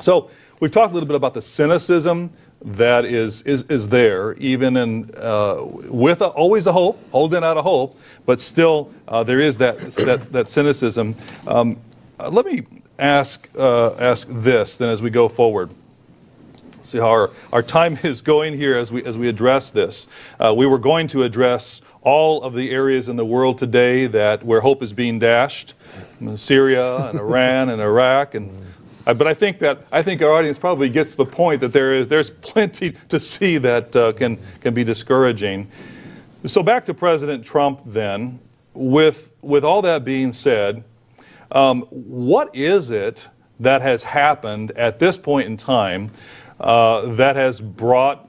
So 0.00 0.30
we've 0.60 0.70
talked 0.70 0.90
a 0.90 0.94
little 0.94 1.06
bit 1.06 1.16
about 1.16 1.34
the 1.34 1.42
cynicism 1.42 2.30
that 2.62 3.04
is 3.04 3.42
is, 3.42 3.62
is 3.64 3.88
there, 3.88 4.34
even 4.34 4.76
in 4.76 5.10
uh, 5.16 5.64
with 5.64 6.20
a, 6.20 6.26
always 6.28 6.66
a 6.66 6.72
hope, 6.72 6.98
holding 7.10 7.42
out 7.42 7.56
a 7.56 7.62
hope, 7.62 7.98
but 8.26 8.38
still 8.38 8.92
uh, 9.08 9.24
there 9.24 9.40
is 9.40 9.58
that 9.58 9.78
that 9.92 10.32
that 10.32 10.48
cynicism. 10.48 11.14
Um, 11.46 11.78
uh, 12.18 12.28
let 12.28 12.44
me 12.44 12.66
ask 12.98 13.48
uh, 13.56 13.94
ask 13.94 14.28
this 14.30 14.76
then 14.76 14.90
as 14.90 15.00
we 15.00 15.10
go 15.10 15.28
forward. 15.28 15.70
See 16.82 16.98
how 16.98 17.08
our, 17.08 17.30
our 17.52 17.62
time 17.62 17.98
is 18.02 18.20
going 18.20 18.56
here 18.56 18.76
as 18.76 18.92
we 18.92 19.04
as 19.04 19.16
we 19.16 19.28
address 19.28 19.70
this. 19.70 20.06
Uh, 20.38 20.54
we 20.54 20.66
were 20.66 20.78
going 20.78 21.06
to 21.08 21.22
address 21.22 21.80
all 22.02 22.42
of 22.42 22.54
the 22.54 22.70
areas 22.70 23.08
in 23.08 23.16
the 23.16 23.24
world 23.24 23.58
today 23.58 24.06
that 24.06 24.44
where 24.44 24.60
hope 24.60 24.82
is 24.82 24.92
being 24.92 25.18
dashed, 25.18 25.74
Syria 26.36 27.08
and 27.08 27.18
Iran 27.20 27.70
and 27.70 27.80
Iraq 27.80 28.34
and. 28.34 28.66
Uh, 29.06 29.14
But 29.14 29.26
I 29.26 29.34
think 29.34 29.58
that 29.58 29.86
I 29.92 30.02
think 30.02 30.22
our 30.22 30.32
audience 30.32 30.58
probably 30.58 30.88
gets 30.88 31.14
the 31.14 31.26
point 31.26 31.60
that 31.60 31.72
there 31.72 31.92
is 31.92 32.08
there's 32.08 32.30
plenty 32.30 32.92
to 33.08 33.18
see 33.18 33.58
that 33.58 33.96
uh, 33.96 34.12
can 34.12 34.38
can 34.60 34.74
be 34.74 34.84
discouraging. 34.84 35.68
So 36.46 36.62
back 36.62 36.84
to 36.86 36.94
President 36.94 37.44
Trump 37.44 37.82
then. 37.84 38.40
With 38.72 39.32
with 39.42 39.64
all 39.64 39.82
that 39.82 40.04
being 40.04 40.32
said, 40.32 40.84
um, 41.50 41.82
what 41.90 42.54
is 42.54 42.90
it 42.90 43.28
that 43.58 43.82
has 43.82 44.04
happened 44.04 44.70
at 44.72 44.98
this 45.00 45.18
point 45.18 45.48
in 45.48 45.56
time 45.56 46.12
uh, 46.60 47.12
that 47.14 47.36
has 47.36 47.60
brought 47.60 48.28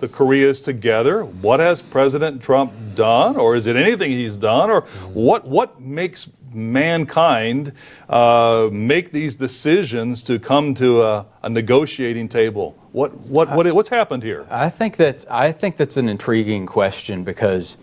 the 0.00 0.08
Koreas 0.08 0.62
together? 0.62 1.24
What 1.24 1.60
has 1.60 1.82
President 1.82 2.42
Trump 2.42 2.72
done, 2.94 3.36
or 3.36 3.54
is 3.54 3.66
it 3.66 3.76
anything 3.76 4.10
he's 4.10 4.38
done, 4.38 4.70
or 4.70 4.80
what 5.12 5.46
what 5.46 5.80
makes 5.80 6.26
mankind 6.54 7.72
uh, 8.08 8.68
make 8.72 9.12
these 9.12 9.36
decisions 9.36 10.22
to 10.24 10.38
come 10.38 10.74
to 10.74 11.02
a, 11.02 11.26
a 11.42 11.48
negotiating 11.48 12.28
table? 12.28 12.76
What 12.92 13.16
what 13.20 13.50
what 13.50 13.72
what's 13.72 13.88
happened 13.88 14.22
here? 14.22 14.46
I 14.50 14.68
think 14.68 14.96
that 14.96 15.24
I 15.30 15.52
think 15.52 15.76
that's 15.76 15.96
an 15.96 16.08
intriguing 16.08 16.66
question 16.66 17.24
because 17.24 17.76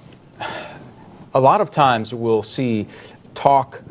a 1.34 1.40
lot 1.40 1.62
of 1.62 1.70
times 1.70 2.14
we'll 2.14 2.44
see 2.44 2.88
talk 3.34 3.84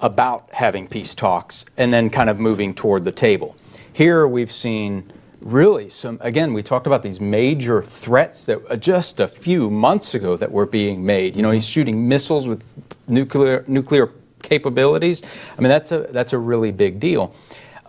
about 0.00 0.50
having 0.52 0.88
peace 0.88 1.14
talks 1.14 1.64
and 1.76 1.92
then 1.92 2.10
kind 2.10 2.28
of 2.28 2.40
moving 2.40 2.74
toward 2.74 3.04
the 3.04 3.12
table. 3.12 3.54
Here 3.92 4.26
we've 4.26 4.50
seen 4.50 5.12
really 5.44 5.88
some 5.88 6.18
again 6.20 6.52
we 6.52 6.62
talked 6.62 6.86
about 6.86 7.02
these 7.02 7.20
major 7.20 7.82
threats 7.82 8.46
that 8.46 8.60
uh, 8.70 8.76
just 8.76 9.20
a 9.20 9.28
few 9.28 9.70
months 9.70 10.14
ago 10.14 10.36
that 10.36 10.50
were 10.50 10.66
being 10.66 11.04
made. 11.04 11.36
You 11.36 11.42
know, 11.42 11.50
he's 11.50 11.66
shooting 11.66 12.08
missiles 12.08 12.48
with 12.48 12.64
nuclear 13.08 13.64
nuclear 13.66 14.10
capabilities. 14.42 15.22
I 15.56 15.60
mean 15.60 15.68
that's 15.68 15.92
a 15.92 16.08
that's 16.10 16.32
a 16.32 16.38
really 16.38 16.70
big 16.70 17.00
deal. 17.00 17.34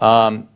Um, 0.02 0.50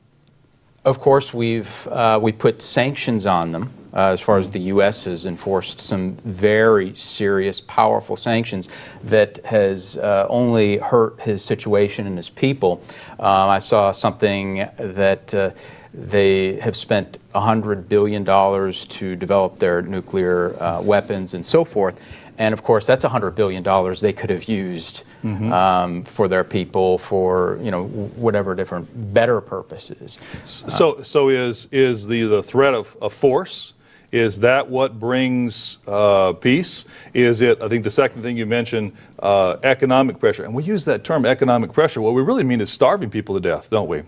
of 0.87 0.99
course, 0.99 1.33
we've 1.33 1.87
uh, 1.87 2.19
we 2.21 2.31
put 2.31 2.61
sanctions 2.61 3.25
on 3.25 3.51
them. 3.51 3.71
Uh, 3.93 4.11
as 4.11 4.21
far 4.21 4.37
as 4.37 4.51
the 4.51 4.59
U.S. 4.59 5.05
has 5.05 5.25
enforced 5.25 5.79
some 5.79 6.17
very 6.17 6.95
serious, 6.95 7.61
powerful 7.61 8.15
sanctions 8.15 8.69
that 9.03 9.43
has 9.45 9.97
uh, 9.97 10.27
only 10.29 10.77
hurt 10.77 11.19
his 11.21 11.43
situation 11.43 12.05
and 12.05 12.15
his 12.15 12.29
people. 12.29 12.83
Um, 13.13 13.49
I 13.49 13.57
saw 13.57 13.91
something 13.91 14.67
that 14.77 15.33
uh, 15.33 15.49
they 15.97 16.59
have 16.59 16.77
spent 16.77 17.17
$100 17.33 17.89
billion 17.89 18.23
to 18.23 19.15
develop 19.15 19.57
their 19.57 19.81
nuclear 19.81 20.61
uh, 20.61 20.79
weapons 20.79 21.33
and 21.33 21.43
so 21.43 21.65
forth. 21.65 21.99
And 22.37 22.53
of 22.53 22.61
course, 22.61 22.85
that's 22.85 23.03
$100 23.03 23.33
billion 23.33 23.63
they 23.99 24.13
could 24.13 24.29
have 24.29 24.43
used 24.43 25.03
um, 25.51 26.03
for 26.03 26.27
their 26.27 26.43
people 26.43 26.99
for, 26.99 27.57
you 27.63 27.71
know, 27.71 27.85
whatever 27.87 28.53
different 28.53 28.87
better 29.11 29.41
purposes. 29.41 30.19
So, 30.43 31.01
so 31.01 31.29
is 31.29 31.67
is 31.71 32.07
the 32.07 32.23
the 32.25 32.43
threat 32.43 32.75
of, 32.75 32.95
of 33.01 33.11
force? 33.11 33.73
Is 34.11 34.39
that 34.39 34.69
what 34.69 34.99
brings 34.99 35.79
uh, 35.87 36.33
peace? 36.33 36.85
Is 37.13 37.41
it? 37.41 37.59
I 37.59 37.67
think 37.67 37.83
the 37.83 37.91
second 37.91 38.21
thing 38.21 38.37
you 38.37 38.45
mentioned, 38.45 38.93
uh, 39.19 39.57
economic 39.63 40.19
pressure, 40.19 40.45
and 40.45 40.53
we 40.53 40.63
use 40.63 40.85
that 40.85 41.03
term 41.03 41.25
economic 41.25 41.73
pressure. 41.73 42.01
What 42.01 42.13
we 42.13 42.21
really 42.21 42.43
mean 42.43 42.61
is 42.61 42.71
starving 42.71 43.09
people 43.09 43.33
to 43.35 43.41
death, 43.41 43.69
don't 43.71 43.89
we? 43.89 44.03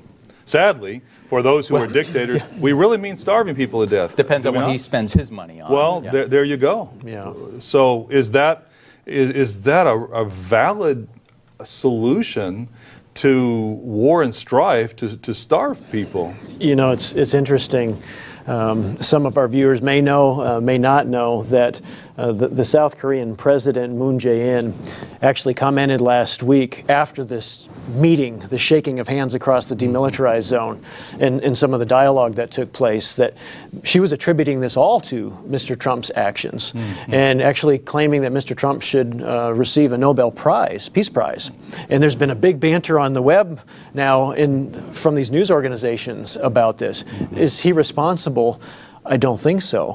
Sadly, 0.50 1.01
for 1.27 1.44
those 1.44 1.68
who 1.68 1.75
are 1.75 1.86
dictators, 1.86 2.44
we 2.60 2.74
really 2.74 2.98
mean 2.98 3.15
starving 3.15 3.56
people 3.56 3.86
to 3.86 3.88
death. 3.88 4.15
Depends 4.15 4.48
on 4.48 4.53
we 4.53 4.60
what 4.60 4.72
he 4.72 4.79
spends 4.79 5.13
his 5.13 5.29
money 5.29 5.62
on. 5.62 5.72
Well, 5.72 6.01
Yeah. 6.03 6.12
there, 6.12 6.25
there 6.25 6.44
you 6.44 6.58
go. 6.58 6.91
Yeah. 7.06 7.34
So 7.60 8.08
is 8.10 8.32
that 8.32 8.65
is, 9.06 9.29
is 9.32 9.62
that 9.63 9.86
a, 9.86 9.94
a 9.94 10.25
valid 10.25 11.08
solution 11.63 12.68
to 13.15 13.58
war 13.84 14.24
and 14.24 14.34
strife 14.34 14.96
to, 14.96 15.18
to 15.18 15.36
starve 15.36 15.84
people? 15.91 16.34
You 16.60 16.75
know, 16.75 16.91
it's, 16.91 17.13
it's 17.13 17.36
interesting. 17.36 18.01
Um, 18.48 18.98
some 18.98 19.27
of 19.27 19.38
our 19.38 19.48
viewers 19.48 19.84
may 19.84 20.01
know, 20.01 20.41
uh, 20.41 20.62
may 20.62 20.79
not 20.79 21.06
know, 21.06 21.44
that 21.44 21.79
uh, 22.18 22.32
the, 22.32 22.48
the 22.48 22.65
South 22.65 22.98
Korean 22.98 23.36
President 23.36 23.94
Moon 23.94 24.18
Jae-in 24.18 24.74
actually 25.22 25.53
commented 25.53 26.01
last 26.01 26.41
week 26.41 26.86
after 26.89 27.24
this 27.24 27.68
meeting, 27.88 28.39
the 28.39 28.57
shaking 28.57 29.00
of 29.00 29.07
hands 29.07 29.33
across 29.33 29.65
the 29.65 29.75
mm-hmm. 29.75 29.95
demilitarized 29.95 30.43
zone, 30.43 30.83
and, 31.19 31.41
and 31.41 31.57
some 31.57 31.74
of 31.74 31.79
the 31.79 31.86
dialogue 31.86 32.36
that 32.36 32.51
took 32.51 32.71
place, 32.74 33.15
that 33.15 33.33
she 33.83 34.00
was 34.00 34.12
attributing 34.12 34.59
this 34.59 34.77
all 34.77 35.00
to 35.01 35.31
Mr. 35.48 35.77
Trump's 35.77 36.12
actions, 36.15 36.71
mm-hmm. 36.71 37.13
and 37.13 37.41
actually 37.41 37.77
claiming 37.77 38.21
that 38.21 38.31
Mr. 38.31 38.55
Trump 38.55 38.81
should 38.81 39.21
uh, 39.21 39.53
receive 39.53 39.91
a 39.91 39.98
Nobel 39.98 40.31
Prize, 40.31 40.89
Peace 40.89 41.09
Prize. 41.09 41.51
And 41.89 42.01
there's 42.01 42.15
been 42.15 42.31
a 42.31 42.36
big 42.36 42.59
banter 42.59 43.00
on 43.00 43.13
the 43.13 43.21
web 43.21 43.62
now 43.93 44.31
in 44.31 44.71
from 44.93 45.15
these 45.15 45.31
news 45.31 45.51
organizations 45.51 46.36
about 46.38 46.77
this. 46.77 47.03
Mm-hmm. 47.03 47.38
Is 47.38 47.59
he 47.59 47.71
responsible? 47.71 48.62
I 49.05 49.17
don't 49.17 49.39
think 49.39 49.62
so. 49.62 49.93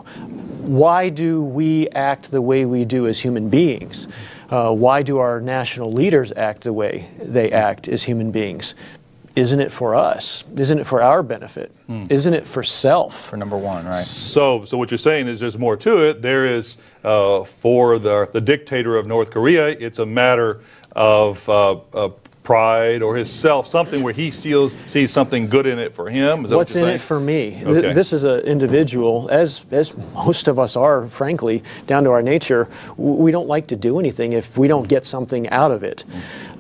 Why 0.64 1.09
do 1.09 1.43
we 1.43 1.88
act 1.91 2.31
the 2.31 2.41
way 2.41 2.64
we 2.64 2.85
do 2.85 3.07
as 3.07 3.21
human 3.21 3.49
beings? 3.49 4.09
Uh, 4.51 4.73
why 4.73 5.03
do 5.03 5.19
our 5.19 5.41
national 5.41 5.93
leaders 5.93 6.33
act 6.33 6.63
the 6.65 6.73
way 6.73 7.09
they 7.19 7.51
act 7.51 7.89
as 7.89 8.03
human 8.05 8.31
beings? 8.31 8.75
Isn't 9.37 9.59
it 9.59 9.73
for 9.73 9.97
us? 9.97 10.45
Isn't 10.57 10.79
it 10.79 10.87
for 10.87 11.03
our 11.03 11.23
benefit? 11.25 11.73
Isn't 12.09 12.35
it 12.35 12.47
for 12.47 12.63
self? 12.63 13.31
for 13.31 13.37
number 13.37 13.59
one, 13.59 13.85
right? 13.85 13.95
So, 13.95 14.65
so 14.65 14.79
what 14.79 14.93
you're 14.93 14.99
saying 14.99 15.27
is 15.27 15.41
there's 15.41 15.59
more 15.59 15.77
to 15.79 16.09
it. 16.09 16.23
There 16.23 16.47
is 16.47 16.79
uh, 17.03 17.43
for 17.43 17.99
the 17.99 18.29
the 18.33 18.41
dictator 18.41 18.97
of 18.97 19.07
North 19.07 19.31
Korea, 19.33 19.69
it's 19.69 19.99
a 19.99 20.07
matter 20.07 20.61
of 20.93 21.49
uh, 21.49 21.73
uh, 21.93 22.11
pride 22.45 23.03
or 23.03 23.17
his 23.17 23.29
self, 23.33 23.67
something 23.67 24.03
where 24.03 24.13
he 24.13 24.31
sees 24.31 24.77
sees 24.87 25.11
something 25.11 25.49
good 25.49 25.67
in 25.67 25.79
it 25.81 25.93
for 25.95 26.09
him. 26.09 26.45
Is 26.45 26.51
that 26.51 26.57
What's 26.57 26.75
what 26.75 26.81
in 26.83 26.87
you're 26.87 26.95
it 26.97 27.01
for 27.01 27.19
me? 27.19 27.61
Th- 27.65 27.95
This 27.95 28.13
is 28.13 28.23
an 28.25 28.41
individual, 28.41 29.29
as 29.33 29.65
as 29.73 29.97
most 30.15 30.47
of 30.47 30.59
us 30.59 30.77
are, 30.77 31.09
frankly, 31.09 31.63
down 31.87 32.05
to 32.05 32.11
our 32.11 32.23
nature. 32.23 32.69
We 32.97 33.33
don't 33.33 33.49
like 33.49 33.67
to 33.69 33.77
do 33.77 33.99
anything 33.99 34.33
if 34.35 34.57
we 34.57 34.69
don't 34.69 34.87
get 34.89 35.05
something 35.05 35.49
out 35.49 35.73
of 35.73 35.83
it. 35.83 36.05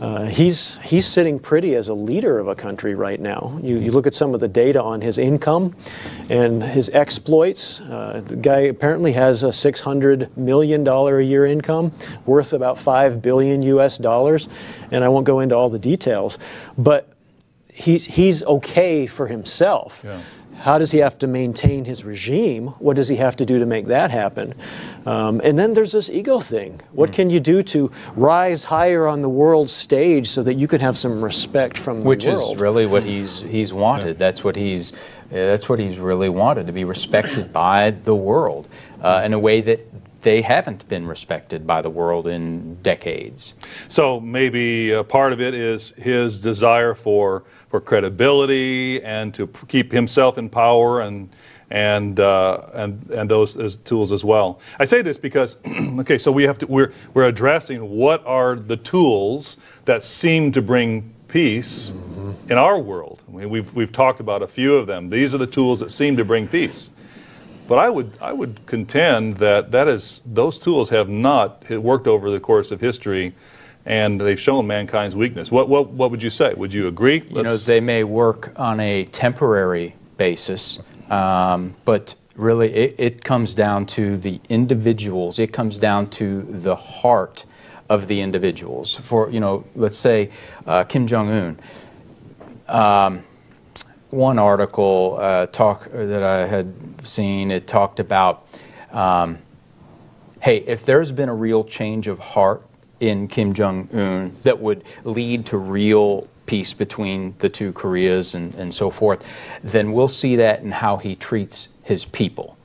Uh, 0.00 0.24
he's 0.24 0.78
he's 0.78 1.06
sitting 1.06 1.38
pretty 1.38 1.74
as 1.76 1.88
a 1.88 1.94
leader 1.94 2.38
of 2.38 2.48
a 2.48 2.54
country 2.54 2.94
right 2.94 3.20
now. 3.20 3.58
You, 3.62 3.78
you 3.78 3.92
look 3.92 4.06
at 4.06 4.14
some 4.14 4.34
of 4.34 4.40
the 4.40 4.48
data 4.48 4.82
on 4.82 5.00
his 5.00 5.18
income 5.18 5.76
and 6.28 6.62
his 6.62 6.88
exploits. 6.90 7.80
Uh, 7.80 8.20
the 8.24 8.36
guy 8.36 8.60
apparently 8.60 9.12
has 9.12 9.44
a 9.44 9.52
six 9.52 9.80
hundred 9.80 10.34
million 10.36 10.82
dollar 10.82 11.18
a 11.18 11.24
year 11.24 11.46
income, 11.46 11.92
worth 12.26 12.52
about 12.54 12.78
five 12.78 13.20
billion 13.22 13.62
U.S. 13.62 13.98
dollars, 13.98 14.48
and 14.90 15.04
I 15.04 15.08
won't 15.08 15.26
go 15.26 15.40
into 15.40 15.54
all 15.54 15.68
the 15.74 15.78
details, 15.90 16.38
but 16.78 17.02
he's 17.72 18.06
he's 18.06 18.42
okay 18.44 19.06
for 19.06 19.26
himself. 19.26 20.02
Yeah. 20.04 20.20
How 20.56 20.78
does 20.78 20.92
he 20.92 20.98
have 21.00 21.18
to 21.18 21.26
maintain 21.26 21.84
his 21.84 22.04
regime? 22.04 22.68
What 22.78 22.94
does 22.96 23.08
he 23.08 23.16
have 23.16 23.34
to 23.36 23.44
do 23.44 23.58
to 23.58 23.66
make 23.66 23.86
that 23.88 24.10
happen? 24.12 24.54
Um, 25.04 25.40
and 25.44 25.58
then 25.58 25.74
there's 25.74 25.92
this 25.92 26.08
ego 26.08 26.38
thing. 26.40 26.80
What 26.92 27.10
Hmm. 27.10 27.14
can 27.16 27.30
you 27.30 27.40
do 27.40 27.62
to 27.64 27.90
rise 28.16 28.64
higher 28.64 29.06
on 29.06 29.20
the 29.20 29.28
world 29.28 29.68
stage 29.68 30.26
so 30.28 30.42
that 30.44 30.54
you 30.54 30.68
can 30.68 30.80
have 30.80 30.96
some 30.96 31.22
respect 31.22 31.76
from 31.76 32.02
the 32.02 32.08
Which 32.08 32.24
world? 32.24 32.38
Which 32.38 32.56
is 32.56 32.62
really 32.62 32.86
what 32.86 33.02
he's 33.02 33.40
he's 33.42 33.72
wanted. 33.72 34.16
That's 34.16 34.42
what 34.44 34.56
he's 34.56 34.92
that's 35.28 35.68
what 35.68 35.78
he's 35.80 35.98
really 35.98 36.28
wanted 36.30 36.66
to 36.66 36.72
be 36.72 36.84
respected 36.84 37.52
by 37.52 37.90
the 37.90 38.14
world 38.14 38.68
uh, 39.02 39.22
in 39.26 39.32
a 39.34 39.38
way 39.38 39.60
that 39.62 39.80
they 40.24 40.42
haven't 40.42 40.88
been 40.88 41.06
respected 41.06 41.66
by 41.66 41.80
the 41.82 41.90
world 41.90 42.26
in 42.26 42.74
decades. 42.82 43.54
So 43.88 44.18
maybe 44.20 44.90
a 44.90 45.04
part 45.04 45.32
of 45.32 45.40
it 45.40 45.54
is 45.54 45.92
his 45.92 46.42
desire 46.42 46.94
for 46.94 47.44
for 47.68 47.80
credibility 47.80 49.02
and 49.02 49.32
to 49.34 49.46
keep 49.68 49.92
himself 49.92 50.36
in 50.36 50.48
power 50.48 51.00
and 51.02 51.28
and 51.70 52.18
uh, 52.20 52.66
and 52.72 53.10
and 53.10 53.30
those 53.30 53.56
as 53.56 53.76
tools 53.76 54.12
as 54.12 54.24
well. 54.24 54.60
I 54.78 54.84
say 54.84 55.02
this 55.02 55.18
because 55.18 55.56
okay, 55.98 56.18
so 56.18 56.32
we 56.32 56.44
have 56.44 56.58
to 56.58 56.66
we're 56.66 56.92
we're 57.12 57.28
addressing 57.28 57.90
what 57.90 58.24
are 58.26 58.56
the 58.56 58.76
tools 58.76 59.58
that 59.84 60.02
seem 60.02 60.52
to 60.52 60.62
bring 60.62 61.14
peace 61.28 61.92
in 62.48 62.56
our 62.58 62.78
world. 62.78 63.24
I 63.28 63.32
mean, 63.32 63.50
we've 63.50 63.74
we've 63.74 63.92
talked 63.92 64.20
about 64.20 64.42
a 64.42 64.48
few 64.48 64.76
of 64.76 64.86
them. 64.86 65.10
These 65.10 65.34
are 65.34 65.38
the 65.38 65.46
tools 65.46 65.80
that 65.80 65.90
seem 65.90 66.16
to 66.16 66.24
bring 66.24 66.48
peace. 66.48 66.90
But 67.66 67.78
I 67.78 67.88
would 67.88 68.18
I 68.20 68.32
would 68.32 68.66
contend 68.66 69.38
that 69.38 69.70
that 69.70 69.88
is 69.88 70.22
those 70.26 70.58
tools 70.58 70.90
have 70.90 71.08
not 71.08 71.68
worked 71.70 72.06
over 72.06 72.30
the 72.30 72.40
course 72.40 72.70
of 72.70 72.80
history, 72.80 73.34
and 73.86 74.20
they've 74.20 74.40
shown 74.40 74.66
mankind's 74.66 75.16
weakness. 75.16 75.50
What 75.50 75.68
what 75.68 75.90
what 75.90 76.10
would 76.10 76.22
you 76.22 76.30
say? 76.30 76.54
Would 76.54 76.74
you 76.74 76.86
agree? 76.86 77.22
You 77.30 77.42
know, 77.42 77.56
they 77.56 77.80
may 77.80 78.04
work 78.04 78.52
on 78.56 78.80
a 78.80 79.04
temporary 79.06 79.94
basis, 80.18 80.80
um, 81.10 81.74
but 81.84 82.14
really 82.36 82.72
it, 82.72 82.94
it 82.98 83.24
comes 83.24 83.54
down 83.54 83.86
to 83.86 84.16
the 84.16 84.40
individuals. 84.48 85.38
It 85.38 85.52
comes 85.52 85.78
down 85.78 86.08
to 86.10 86.42
the 86.42 86.76
heart 86.76 87.46
of 87.88 88.08
the 88.08 88.20
individuals. 88.20 88.94
For, 88.94 89.30
you 89.30 89.40
know, 89.40 89.64
let's 89.74 89.98
say 89.98 90.30
uh, 90.66 90.84
Kim 90.84 91.06
Jong 91.06 91.30
un. 92.68 93.24
One 94.14 94.38
article 94.38 95.18
uh, 95.20 95.46
talk 95.46 95.88
that 95.92 96.22
I 96.22 96.46
had 96.46 96.72
seen, 97.06 97.50
it 97.50 97.66
talked 97.66 98.00
about, 98.00 98.46
um, 98.92 99.38
hey, 100.40 100.58
if 100.58 100.84
there's 100.84 101.12
been 101.12 101.28
a 101.28 101.34
real 101.34 101.64
change 101.64 102.08
of 102.08 102.18
heart 102.18 102.62
in 103.00 103.28
Kim 103.28 103.52
Jong 103.54 103.88
Un 103.92 104.36
that 104.44 104.60
would 104.60 104.84
lead 105.04 105.46
to 105.46 105.58
real 105.58 106.28
peace 106.46 106.74
between 106.74 107.34
the 107.38 107.48
two 107.48 107.72
Koreas 107.72 108.34
and, 108.34 108.54
and 108.54 108.72
so 108.72 108.90
forth, 108.90 109.26
then 109.62 109.92
we'll 109.92 110.08
see 110.08 110.36
that 110.36 110.60
in 110.60 110.70
how 110.70 110.96
he 110.98 111.16
treats 111.16 111.68
his 111.82 112.04
people. 112.04 112.56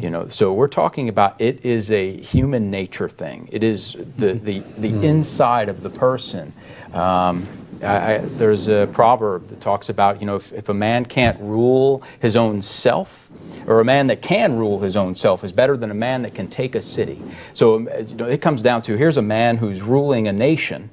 You 0.00 0.10
know, 0.10 0.28
so 0.28 0.52
we're 0.52 0.68
talking 0.68 1.08
about 1.08 1.40
it 1.40 1.64
is 1.64 1.90
a 1.90 2.16
human 2.16 2.70
nature 2.70 3.08
thing. 3.08 3.48
It 3.52 3.62
is 3.62 3.94
the 4.16 4.32
the, 4.32 4.60
the 4.78 5.06
inside 5.06 5.68
of 5.68 5.82
the 5.82 5.90
person. 5.90 6.52
Um, 6.94 7.44
I, 7.82 8.18
there's 8.18 8.68
a 8.68 8.88
proverb 8.92 9.48
that 9.48 9.60
talks 9.60 9.88
about 9.88 10.20
you 10.20 10.26
know 10.26 10.36
if, 10.36 10.52
if 10.52 10.68
a 10.68 10.74
man 10.74 11.04
can't 11.04 11.38
rule 11.40 12.02
his 12.20 12.36
own 12.36 12.62
self, 12.62 13.30
or 13.66 13.80
a 13.80 13.84
man 13.84 14.06
that 14.08 14.22
can 14.22 14.56
rule 14.56 14.80
his 14.80 14.96
own 14.96 15.14
self 15.14 15.44
is 15.44 15.52
better 15.52 15.76
than 15.76 15.90
a 15.90 15.94
man 15.94 16.22
that 16.22 16.34
can 16.34 16.48
take 16.48 16.74
a 16.74 16.80
city. 16.80 17.20
So 17.54 17.76
um, 17.76 17.88
you 18.08 18.16
know, 18.16 18.26
it 18.26 18.40
comes 18.40 18.62
down 18.62 18.82
to 18.82 18.96
here's 18.96 19.16
a 19.16 19.22
man 19.22 19.58
who's 19.58 19.82
ruling 19.82 20.26
a 20.26 20.32
nation, 20.32 20.90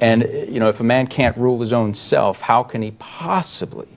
and 0.00 0.22
you 0.48 0.60
know 0.60 0.68
if 0.68 0.80
a 0.80 0.84
man 0.84 1.06
can't 1.06 1.36
rule 1.36 1.60
his 1.60 1.72
own 1.72 1.94
self, 1.94 2.40
how 2.40 2.62
can 2.62 2.80
he 2.82 2.92
possibly 2.92 3.88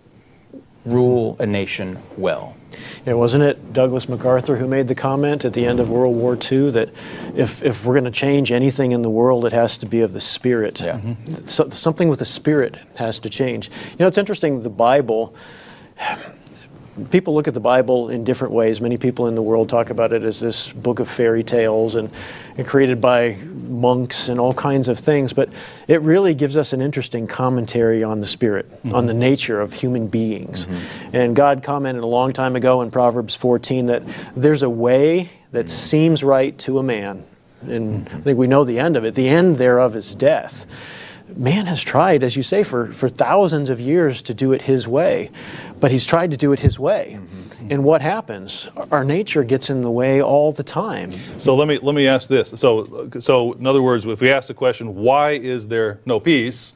rule 0.86 1.38
a 1.40 1.46
nation 1.46 2.00
well? 2.18 2.57
Yeah, 3.06 3.14
wasn't 3.14 3.44
it 3.44 3.74
Douglas 3.74 4.10
MacArthur 4.10 4.58
who 4.58 4.68
made 4.68 4.88
the 4.88 4.96
comment 4.96 5.46
at 5.46 5.54
the 5.54 5.66
end 5.66 5.80
of 5.80 5.90
World 5.90 6.16
War 6.16 6.38
II 6.40 6.72
that 6.72 6.90
if, 7.36 7.64
if 7.64 7.86
we're 7.86 7.94
going 7.94 8.06
to 8.06 8.12
change 8.12 8.52
anything 8.52 8.92
in 8.92 9.02
the 9.02 9.10
world, 9.10 9.46
it 9.46 9.54
has 9.54 9.78
to 9.80 9.86
be 9.86 10.02
of 10.02 10.14
the 10.14 10.20
spirit. 10.20 10.82
Yeah. 10.82 10.98
Mm-hmm. 10.98 11.48
So, 11.48 11.70
something 11.70 12.10
with 12.10 12.20
the 12.20 12.26
spirit 12.26 12.78
has 12.98 13.20
to 13.22 13.30
change. 13.30 13.70
You 13.92 13.98
know, 14.00 14.08
it's 14.08 14.18
interesting, 14.18 14.64
the 14.64 14.70
Bible, 14.70 15.34
people 17.06 17.34
look 17.36 17.48
at 17.48 17.54
the 17.54 17.60
Bible 17.60 18.10
in 18.10 18.24
different 18.24 18.54
ways. 18.54 18.82
Many 18.82 18.98
people 18.98 19.28
in 19.28 19.36
the 19.36 19.42
world 19.42 19.70
talk 19.70 19.90
about 19.90 20.14
it 20.14 20.24
as 20.24 20.40
this 20.40 20.72
book 20.72 21.00
of 21.00 21.10
fairy 21.10 21.44
tales 21.44 21.96
and, 21.96 22.10
and 22.58 22.68
created 22.68 23.00
by 23.00 23.36
monks 23.36 24.30
and 24.30 24.40
all 24.40 24.54
kinds 24.54 24.88
of 24.88 25.00
things. 25.00 25.34
But 25.34 25.50
it 25.88 26.02
really 26.02 26.34
gives 26.34 26.58
us 26.58 26.74
an 26.74 26.82
interesting 26.82 27.28
commentary 27.28 28.04
on 28.04 28.20
the 28.20 28.28
spirit, 28.28 28.70
mm-hmm. 28.70 28.96
on 28.96 29.06
the 29.06 29.14
nature 29.14 29.62
of 29.62 29.74
human 29.74 30.08
beings. 30.08 30.66
Mm-hmm. 30.66 31.16
And 31.16 31.36
God 31.36 31.64
commented 31.64 32.04
a 32.04 32.08
long 32.08 32.34
time 32.34 32.56
ago 32.56 32.82
in 32.82 32.92
Proverbs 32.92 33.36
14 33.36 33.88
that 33.88 34.04
there's 34.36 34.64
a 34.64 34.70
way 34.70 35.32
that 35.52 35.66
mm-hmm. 35.66 35.68
seems 35.68 36.24
right 36.24 36.58
to 36.60 36.80
a 36.80 36.84
man. 36.84 37.24
And 37.62 38.08
I 38.10 38.20
think 38.20 38.38
we 38.38 38.48
know 38.48 38.64
the 38.64 38.80
end 38.80 38.98
of 38.98 39.06
it. 39.06 39.16
The 39.16 39.30
end 39.30 39.58
thereof 39.58 39.96
is 39.96 40.14
death 40.16 40.66
man 41.36 41.66
has 41.66 41.82
tried, 41.82 42.24
as 42.24 42.36
you 42.36 42.44
say, 42.44 42.64
for, 42.64 42.88
for 42.94 43.10
thousands 43.10 43.70
of 43.70 43.80
years 43.80 44.22
to 44.24 44.34
do 44.34 44.54
it 44.54 44.62
his 44.62 44.88
way, 44.88 45.30
but 45.80 45.92
he's 45.92 46.06
tried 46.06 46.32
to 46.32 46.38
do 46.38 46.52
it 46.54 46.60
his 46.60 46.80
way. 46.80 47.20
Mm-hmm. 47.20 47.72
And 47.72 47.84
what 47.84 48.02
happens? 48.02 48.68
Our 48.92 49.04
nature 49.04 49.44
gets 49.44 49.70
in 49.70 49.82
the 49.82 49.92
way 49.92 50.22
all 50.22 50.52
the 50.52 50.64
time. 50.64 51.12
So 51.38 51.56
let 51.56 51.68
me 51.68 51.80
let 51.80 51.96
me 51.96 52.08
ask 52.08 52.30
this. 52.30 52.50
So 52.56 53.10
so 53.20 53.54
in 53.54 53.68
other 53.68 53.82
words, 53.82 54.06
if 54.06 54.22
we 54.22 54.32
ask 54.32 54.48
the 54.48 54.54
question, 54.54 54.96
why 54.96 55.32
is 55.32 55.68
there 55.68 56.00
no 56.06 56.20
peace? 56.20 56.74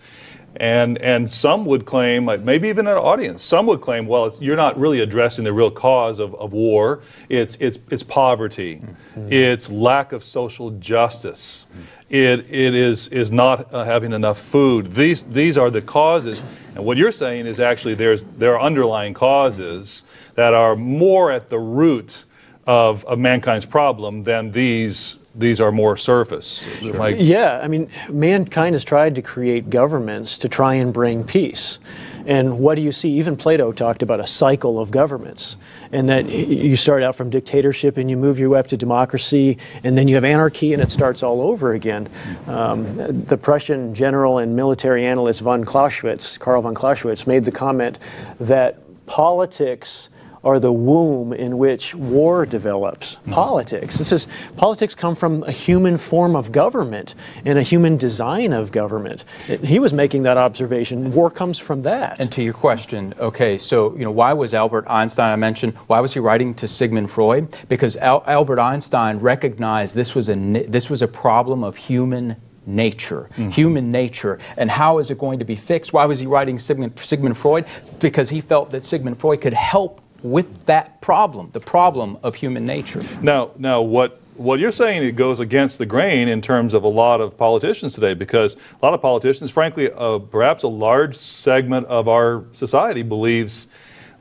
And 0.57 0.97
and 0.97 1.29
some 1.29 1.65
would 1.65 1.85
claim, 1.85 2.25
like 2.25 2.41
maybe 2.41 2.67
even 2.67 2.85
an 2.87 2.97
audience, 2.97 3.43
some 3.43 3.65
would 3.67 3.79
claim, 3.79 4.05
well, 4.05 4.25
it's, 4.25 4.41
you're 4.41 4.57
not 4.57 4.77
really 4.77 4.99
addressing 4.99 5.45
the 5.45 5.53
real 5.53 5.71
cause 5.71 6.19
of, 6.19 6.35
of 6.35 6.51
war. 6.51 7.01
It's 7.29 7.55
it's 7.61 7.79
it's 7.89 8.03
poverty, 8.03 8.81
it's 9.15 9.71
lack 9.71 10.11
of 10.11 10.23
social 10.23 10.71
justice, 10.71 11.67
it 12.09 12.41
it 12.49 12.75
is 12.75 13.07
is 13.07 13.31
not 13.31 13.73
uh, 13.73 13.85
having 13.85 14.11
enough 14.11 14.37
food. 14.37 14.93
These 14.93 15.23
these 15.23 15.57
are 15.57 15.69
the 15.69 15.81
causes. 15.81 16.43
And 16.75 16.85
what 16.85 16.97
you're 16.97 17.13
saying 17.13 17.45
is 17.45 17.59
actually 17.59 17.95
there's 17.95 18.25
there 18.25 18.53
are 18.53 18.61
underlying 18.61 19.13
causes 19.13 20.03
that 20.35 20.53
are 20.53 20.75
more 20.75 21.31
at 21.31 21.49
the 21.49 21.59
root 21.59 22.25
of, 22.67 23.03
of 23.05 23.19
mankind's 23.19 23.65
problem 23.65 24.23
than 24.23 24.51
these 24.51 25.19
these 25.33 25.61
are 25.61 25.71
more 25.71 25.95
surface. 25.95 26.67
Like, 26.81 27.15
Yeah, 27.17 27.61
I 27.63 27.69
mean, 27.69 27.89
mankind 28.09 28.75
has 28.75 28.83
tried 28.83 29.15
to 29.15 29.21
create 29.21 29.69
governments 29.69 30.37
to 30.39 30.49
try 30.49 30.73
and 30.73 30.93
bring 30.93 31.23
peace. 31.23 31.79
And 32.25 32.59
what 32.59 32.75
do 32.75 32.81
you 32.81 32.91
see? 32.91 33.13
Even 33.13 33.35
Plato 33.35 33.71
talked 33.71 34.03
about 34.03 34.19
a 34.19 34.27
cycle 34.27 34.79
of 34.79 34.91
governments, 34.91 35.55
and 35.91 36.09
that 36.09 36.25
you 36.27 36.75
start 36.75 37.01
out 37.01 37.15
from 37.15 37.29
dictatorship 37.29 37.97
and 37.97 38.09
you 38.09 38.17
move 38.17 38.37
your 38.37 38.49
way 38.49 38.59
up 38.59 38.67
to 38.67 38.77
democracy, 38.77 39.57
and 39.83 39.97
then 39.97 40.07
you 40.07 40.15
have 40.15 40.23
anarchy, 40.23 40.73
and 40.73 40.83
it 40.83 40.91
starts 40.91 41.23
all 41.23 41.41
over 41.41 41.73
again. 41.73 42.09
Um, 42.45 42.97
the 43.23 43.37
Prussian 43.37 43.95
general 43.95 44.37
and 44.37 44.55
military 44.55 45.05
analyst 45.05 45.41
von 45.41 45.63
Clausewitz, 45.63 46.37
Karl 46.37 46.61
von 46.61 46.75
Clausewitz, 46.75 47.25
made 47.25 47.45
the 47.45 47.51
comment 47.51 47.97
that 48.39 48.77
politics 49.07 50.09
are 50.43 50.59
the 50.59 50.71
womb 50.71 51.33
in 51.33 51.57
which 51.57 51.93
war 51.93 52.45
develops. 52.45 53.15
Hmm. 53.15 53.31
Politics. 53.31 53.97
This 53.97 54.11
is 54.11 54.27
politics 54.57 54.95
come 54.95 55.15
from 55.15 55.43
a 55.43 55.51
human 55.51 55.97
form 55.97 56.35
of 56.35 56.51
government 56.51 57.15
and 57.45 57.59
a 57.59 57.61
human 57.61 57.97
design 57.97 58.53
of 58.53 58.71
government. 58.71 59.23
It- 59.47 59.63
he 59.63 59.79
was 59.79 59.93
making 59.93 60.23
that 60.23 60.37
observation. 60.37 61.11
War 61.13 61.29
comes 61.29 61.59
from 61.59 61.83
that. 61.83 62.19
And 62.19 62.31
to 62.31 62.41
your 62.41 62.53
question, 62.53 63.13
okay, 63.19 63.57
so 63.57 63.95
you 63.95 64.03
know 64.03 64.11
why 64.11 64.33
was 64.33 64.53
Albert 64.53 64.85
Einstein? 64.87 65.31
I 65.31 65.35
mentioned 65.35 65.73
why 65.87 65.99
was 65.99 66.13
he 66.13 66.19
writing 66.19 66.53
to 66.55 66.67
Sigmund 66.67 67.11
Freud? 67.11 67.55
Because 67.69 67.95
Al- 67.97 68.23
Albert 68.25 68.59
Einstein 68.59 69.19
recognized 69.19 69.95
this 69.95 70.15
was 70.15 70.29
a 70.29 70.35
this 70.35 70.89
was 70.89 71.01
a 71.01 71.07
problem 71.07 71.63
of 71.63 71.75
human 71.77 72.35
nature, 72.65 73.27
mm-hmm. 73.31 73.49
human 73.49 73.91
nature, 73.91 74.39
and 74.57 74.69
how 74.69 74.99
is 74.99 75.09
it 75.11 75.17
going 75.17 75.39
to 75.39 75.45
be 75.45 75.55
fixed? 75.55 75.93
Why 75.93 76.05
was 76.05 76.19
he 76.19 76.27
writing 76.27 76.59
Sigmund, 76.59 76.97
Sigmund 76.99 77.37
Freud? 77.37 77.65
Because 77.99 78.29
he 78.29 78.41
felt 78.41 78.69
that 78.71 78.83
Sigmund 78.83 79.17
Freud 79.17 79.41
could 79.41 79.53
help 79.53 80.00
with 80.23 80.65
that 80.65 81.01
problem, 81.01 81.49
the 81.51 81.59
problem 81.59 82.17
of 82.23 82.35
human 82.35 82.65
nature. 82.65 83.03
now, 83.21 83.51
now 83.57 83.81
what 83.81 84.21
what 84.35 84.59
you're 84.59 84.71
saying 84.71 85.03
it 85.03 85.15
goes 85.15 85.39
against 85.39 85.77
the 85.77 85.85
grain 85.85 86.27
in 86.27 86.41
terms 86.41 86.73
of 86.73 86.83
a 86.83 86.87
lot 86.87 87.21
of 87.21 87.37
politicians 87.37 87.93
today 87.93 88.13
because 88.13 88.55
a 88.55 88.85
lot 88.85 88.93
of 88.93 89.01
politicians, 89.01 89.51
frankly, 89.51 89.91
uh, 89.91 90.17
perhaps 90.17 90.63
a 90.63 90.67
large 90.67 91.15
segment 91.15 91.85
of 91.87 92.07
our 92.07 92.43
society 92.51 93.03
believes 93.03 93.67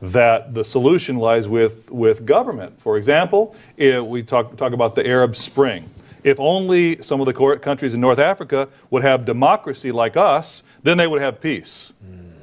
that 0.03 0.55
the 0.55 0.65
solution 0.65 1.17
lies 1.17 1.49
with, 1.49 1.91
with 1.91 2.25
government. 2.25 2.81
For 2.81 2.97
example, 2.97 3.55
if 3.77 4.03
we 4.03 4.23
talk, 4.23 4.57
talk 4.57 4.73
about 4.73 4.95
the 4.95 5.07
Arab 5.07 5.37
Spring. 5.37 5.89
If 6.23 6.39
only 6.39 7.01
some 7.03 7.21
of 7.21 7.27
the 7.27 7.33
cor- 7.33 7.59
countries 7.59 7.95
in 7.95 8.01
North 8.01 8.19
Africa 8.19 8.69
would 8.91 9.03
have 9.03 9.25
democracy 9.25 9.93
like 9.93 10.17
us, 10.17 10.63
then 10.83 10.99
they 10.99 11.07
would 11.07 11.23
have 11.23 11.41
peace. 11.41 11.93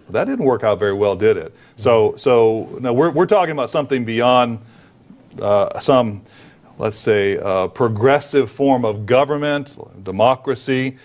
That 0.10 0.26
didn't 0.26 0.46
work 0.46 0.63
out 0.63 0.80
very 0.80 0.93
well, 0.93 1.15
did 1.15 1.38
it? 1.38 1.54
So, 1.76 2.15
so 2.15 2.78
now 2.82 2.93
we're, 2.93 3.10
we're 3.10 3.26
talking 3.26 3.52
about 3.52 3.70
something 3.70 4.06
beyond 4.06 4.60
uh, 5.41 5.80
some, 5.80 6.24
let's 6.78 6.98
say, 6.98 7.38
uh, 7.38 7.67
progressive 7.67 8.50
form 8.50 8.86
of 8.86 9.06
government, 9.06 9.78
democracy. 10.04 10.98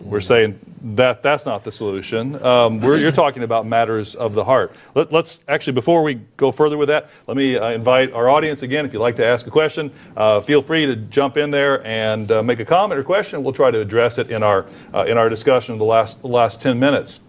We're 0.00 0.20
saying 0.20 0.58
that 0.82 1.22
that's 1.22 1.44
not 1.44 1.62
the 1.62 1.72
solution. 1.72 2.42
Um, 2.42 2.82
you're 2.82 3.12
talking 3.12 3.42
about 3.42 3.66
matters 3.66 4.14
of 4.14 4.32
the 4.32 4.44
heart. 4.44 4.74
Let, 4.94 5.12
us 5.12 5.44
actually, 5.46 5.74
before 5.74 6.02
we 6.02 6.14
go 6.36 6.52
further 6.52 6.78
with 6.78 6.88
that, 6.88 7.10
let 7.26 7.36
me 7.36 7.58
uh, 7.58 7.70
invite 7.70 8.12
our 8.12 8.30
audience 8.30 8.62
again. 8.62 8.86
If 8.86 8.94
you'd 8.94 9.00
like 9.00 9.16
to 9.16 9.26
ask 9.26 9.46
a 9.46 9.50
question, 9.50 9.90
uh, 10.16 10.40
feel 10.40 10.62
free 10.62 10.86
to 10.86 10.96
jump 10.96 11.36
in 11.36 11.50
there 11.50 11.86
and 11.86 12.32
uh, 12.32 12.42
make 12.42 12.60
a 12.60 12.64
comment 12.64 12.98
or 12.98 13.04
question. 13.04 13.42
We'll 13.42 13.52
try 13.52 13.70
to 13.70 13.80
address 13.80 14.16
it 14.16 14.30
in 14.30 14.42
our 14.42 14.64
uh, 14.94 15.04
in 15.04 15.18
our 15.18 15.28
discussion 15.28 15.74
of 15.74 15.78
the 15.78 15.84
last 15.84 16.22
the 16.22 16.28
last 16.28 16.62
10 16.62 16.78
minutes. 16.78 17.20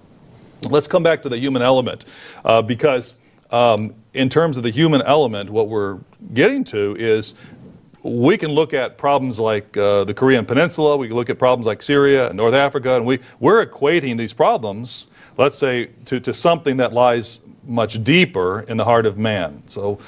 Let's 0.64 0.88
come 0.88 1.04
back 1.04 1.24
to 1.24 1.30
the 1.30 1.38
human 1.38 1.62
element 1.62 2.06
uh, 2.46 2.62
because, 2.62 3.16
um, 3.50 3.96
in 4.14 4.30
terms 4.30 4.58
of 4.58 4.64
the 4.64 4.70
human 4.70 5.02
element, 5.02 5.50
what 5.50 5.68
we're 5.68 6.00
getting 6.34 6.64
to 6.66 6.96
is 7.00 7.36
we 8.04 8.38
can 8.38 8.52
look 8.52 8.74
at 8.74 8.98
problems 8.98 9.40
like 9.40 9.76
uh, 9.78 10.04
the 10.04 10.14
Korean 10.14 10.46
Peninsula, 10.46 10.98
we 10.98 11.08
can 11.08 11.16
look 11.16 11.30
at 11.30 11.40
problems 11.40 11.66
like 11.66 11.82
Syria 11.82 12.28
and 12.30 12.38
North 12.38 12.54
Africa, 12.54 12.96
and 12.96 13.06
we, 13.06 13.20
we're 13.40 13.66
equating 13.66 14.18
these 14.18 14.34
problems, 14.34 15.08
let's 15.38 15.58
say, 15.58 15.90
to, 16.06 16.20
to 16.20 16.34
something 16.34 16.78
that 16.78 16.94
lies 16.94 17.42
much 17.64 18.04
deeper 18.04 18.62
in 18.62 18.78
the 18.78 18.86
heart 18.86 19.06
of 19.06 19.18
man. 19.18 19.62
So, 19.68 20.00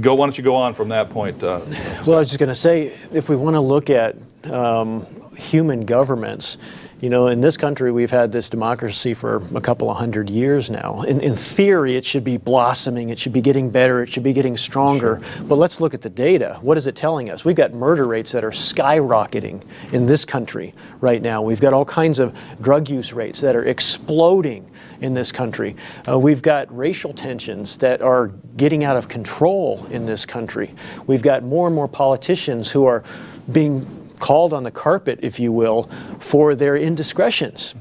go, 0.00 0.14
why 0.14 0.26
don't 0.26 0.36
you 0.36 0.44
go 0.44 0.56
on 0.56 0.74
from 0.74 0.88
that 0.90 1.10
point? 1.10 1.42
Uh, 1.42 1.60
Well, 2.06 2.16
I 2.16 2.20
was 2.20 2.28
just 2.28 2.38
going 2.38 2.48
to 2.48 2.54
say, 2.54 2.96
if 3.12 3.28
we 3.28 3.36
want 3.36 3.54
to 3.54 3.60
look 3.60 3.90
at 3.90 4.16
um, 4.44 5.06
human 5.36 5.84
governments, 5.84 6.58
you 7.00 7.08
know, 7.08 7.28
in 7.28 7.40
this 7.40 7.56
country, 7.56 7.90
we've 7.90 8.10
had 8.10 8.30
this 8.30 8.50
democracy 8.50 9.14
for 9.14 9.42
a 9.54 9.60
couple 9.60 9.90
of 9.90 9.96
hundred 9.96 10.28
years 10.28 10.68
now. 10.68 11.00
In, 11.02 11.20
in 11.20 11.34
theory, 11.34 11.96
it 11.96 12.04
should 12.04 12.24
be 12.24 12.36
blossoming, 12.36 13.08
it 13.08 13.18
should 13.18 13.32
be 13.32 13.40
getting 13.40 13.70
better, 13.70 14.02
it 14.02 14.08
should 14.10 14.22
be 14.22 14.34
getting 14.34 14.58
stronger. 14.58 15.22
But 15.40 15.56
let's 15.56 15.80
look 15.80 15.94
at 15.94 16.02
the 16.02 16.10
data. 16.10 16.58
What 16.60 16.76
is 16.76 16.86
it 16.86 16.96
telling 16.96 17.30
us? 17.30 17.42
We've 17.42 17.56
got 17.56 17.72
murder 17.72 18.06
rates 18.06 18.32
that 18.32 18.44
are 18.44 18.50
skyrocketing 18.50 19.62
in 19.92 20.04
this 20.04 20.26
country 20.26 20.74
right 21.00 21.22
now. 21.22 21.40
We've 21.40 21.60
got 21.60 21.72
all 21.72 21.86
kinds 21.86 22.18
of 22.18 22.38
drug 22.60 22.90
use 22.90 23.14
rates 23.14 23.40
that 23.40 23.56
are 23.56 23.64
exploding 23.64 24.70
in 25.00 25.14
this 25.14 25.32
country. 25.32 25.76
Uh, 26.06 26.18
we've 26.18 26.42
got 26.42 26.76
racial 26.76 27.14
tensions 27.14 27.78
that 27.78 28.02
are 28.02 28.28
getting 28.58 28.84
out 28.84 28.98
of 28.98 29.08
control 29.08 29.86
in 29.90 30.04
this 30.04 30.26
country. 30.26 30.74
We've 31.06 31.22
got 31.22 31.42
more 31.42 31.66
and 31.66 31.74
more 31.74 31.88
politicians 31.88 32.70
who 32.70 32.84
are 32.84 33.02
being 33.50 33.99
called 34.20 34.52
on 34.52 34.62
the 34.62 34.70
carpet, 34.70 35.18
if 35.22 35.40
you 35.40 35.50
will, 35.50 35.84
for 36.18 36.54
their 36.54 36.76
indiscretions. 36.76 37.74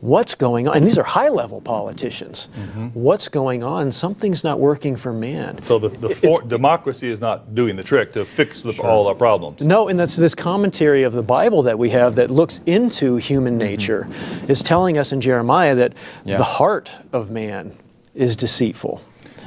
What's 0.00 0.34
going 0.34 0.68
on? 0.68 0.76
And 0.76 0.86
these 0.86 0.98
are 0.98 1.02
high 1.02 1.30
level 1.30 1.62
politicians. 1.62 2.48
Mm-hmm. 2.58 2.88
What's 2.88 3.28
going 3.28 3.62
on? 3.62 3.90
Something's 3.90 4.44
not 4.44 4.60
working 4.60 4.96
for 4.96 5.14
man. 5.14 5.62
so, 5.62 5.78
the, 5.78 5.88
the 5.88 6.10
for, 6.10 6.42
democracy 6.42 7.08
is 7.08 7.20
not 7.20 7.54
doing 7.54 7.76
the 7.76 7.82
trick 7.82 8.10
to 8.12 8.26
fix 8.26 8.62
the, 8.62 8.78
all 8.82 9.06
our 9.06 9.14
problems. 9.14 9.66
No, 9.66 9.88
and 9.88 9.98
that's 9.98 10.16
this 10.16 10.34
commentary 10.34 11.04
of 11.04 11.14
the 11.14 11.22
Bible 11.22 11.62
that 11.62 11.78
we 11.78 11.88
have 11.90 12.16
that 12.16 12.30
looks 12.30 12.60
into 12.66 13.16
human 13.16 13.54
mm-hmm. 13.54 13.70
nature 13.70 14.08
is 14.46 14.62
telling 14.62 14.98
us 14.98 15.10
in 15.12 15.22
Jeremiah 15.22 15.74
that 15.74 15.94
Yeah. 16.24 16.36
the 16.36 16.44
heart 16.44 16.90
of 17.12 17.30
man 17.30 17.74
is 18.14 18.36
deceitful. 18.36 19.00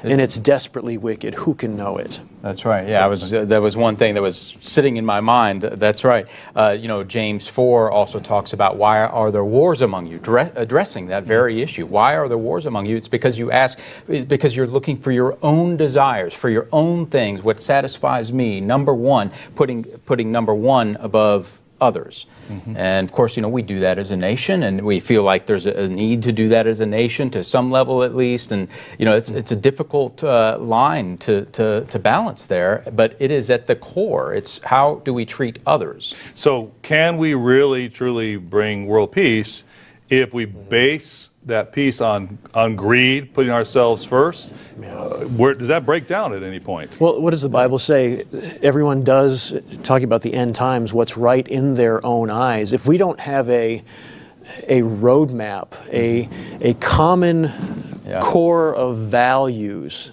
And 0.04 0.22
it's 0.22 0.38
desperately 0.38 0.98
wicked. 0.98 1.36
Who 1.36 1.54
can 1.54 1.76
know 1.76 1.98
it? 1.98 2.20
That's 2.42 2.66
right. 2.66 2.88
Yeah, 2.88 3.04
I 3.04 3.08
was. 3.08 3.34
Uh, 3.34 3.46
that 3.46 3.62
was 3.62 3.76
one 3.76 3.96
thing 3.96 4.14
that 4.14 4.22
was 4.22 4.56
sitting 4.62 4.98
in 4.98 5.06
my 5.06 5.20
mind. 5.22 5.64
That's 5.64 6.04
right. 6.04 6.28
Uh, 6.56 6.78
you 6.80 6.88
know, 6.88 7.04
James 7.04 7.48
four 7.48 7.92
also 7.92 8.20
talks 8.20 8.54
about 8.54 8.78
why 8.78 9.00
are 9.00 9.32
there 9.32 9.44
wars 9.44 9.82
among 9.82 10.06
you, 10.08 10.20
Dre- 10.20 10.52
addressing 10.56 11.08
that 11.08 11.24
very 11.24 11.62
issue. 11.62 11.86
Why 11.86 12.16
are 12.16 12.28
there 12.28 12.38
wars 12.38 12.66
among 12.66 12.86
you? 12.86 12.96
It's 12.96 13.08
because 13.08 13.38
you 13.38 13.52
ask, 13.52 13.80
it's 14.08 14.26
because 14.26 14.56
you're 14.56 14.68
looking 14.68 14.98
for 14.98 15.12
your 15.12 15.38
own 15.42 15.78
desires, 15.78 16.34
for 16.34 16.50
your 16.50 16.68
own 16.72 17.08
things, 17.08 17.44
what 17.44 17.60
satisfies 17.60 18.32
me. 18.32 18.62
Number 18.62 18.94
one, 18.94 19.32
putting 19.56 19.84
putting 19.84 20.32
number 20.32 20.54
one 20.54 20.96
above 21.00 21.57
others. 21.80 22.26
And 22.78 23.08
of 23.08 23.12
course, 23.12 23.36
you 23.36 23.42
know, 23.42 23.50
we 23.50 23.62
do 23.62 23.82
that 23.82 23.98
as 23.98 24.12
a 24.12 24.18
nation, 24.18 24.64
and 24.64 24.82
we 24.82 25.00
feel 25.00 25.24
like 25.24 25.46
there's 25.46 25.66
a, 25.66 25.84
a 25.84 25.88
need 25.88 26.24
to 26.24 26.32
do 26.32 26.50
that 26.50 26.66
as 26.68 26.80
a 26.80 26.86
nation 26.86 27.30
to 27.32 27.44
some 27.44 27.72
level 27.72 28.04
at 28.04 28.16
least. 28.16 28.52
And, 28.52 28.68
you 28.98 29.06
know, 29.06 29.16
it's, 29.16 29.30
it's 29.30 29.52
a 29.52 29.56
difficult 29.56 30.24
uh, 30.24 30.58
line 30.60 31.18
to, 31.20 31.46
to, 31.46 31.86
to 31.86 32.00
balance 32.00 32.46
there, 32.46 32.84
but 32.94 33.16
it 33.20 33.32
is 33.32 33.50
at 33.50 33.68
the 33.68 33.76
core. 33.76 34.34
It's 34.34 34.64
how 34.64 35.02
do 35.06 35.14
we 35.14 35.26
treat 35.26 35.60
others? 35.66 36.16
So, 36.34 36.72
can 36.82 37.18
we 37.18 37.34
really 37.34 37.90
truly 37.90 38.38
bring 38.38 38.86
world 38.88 39.12
peace 39.12 39.64
if 40.10 40.34
we 40.34 40.46
base 40.46 41.32
that 41.46 41.72
peace 41.72 42.00
on 42.02 42.38
on 42.54 42.76
greed, 42.76 43.34
putting 43.34 43.52
ourselves 43.52 44.04
first? 44.06 44.54
Uh, 44.84 45.20
where 45.26 45.54
does 45.54 45.68
that 45.68 45.86
break 45.86 46.08
down 46.08 46.34
at 46.34 46.44
any 46.44 46.60
point? 46.60 47.00
Well, 47.00 47.22
what 47.22 47.32
does 47.32 47.42
the 47.42 47.50
Bible 47.50 47.80
say? 47.80 48.24
Everyone 48.62 49.04
does, 49.04 49.54
talking 49.84 50.06
about 50.06 50.22
the 50.22 50.34
end 50.34 50.56
times, 50.56 50.94
what's 50.94 51.18
right 51.18 51.48
in 51.48 51.74
their 51.76 52.06
own 52.06 52.30
eyes. 52.30 52.74
If 52.74 52.86
we 52.86 52.98
don't 52.98 53.20
have 53.20 53.50
a, 53.50 53.84
a 54.68 54.82
roadmap, 54.82 55.68
a, 55.92 56.30
a 56.62 56.74
common 56.76 57.52
Yeah. 58.06 58.22
core 58.22 58.74
of 58.74 58.98
values, 58.98 60.12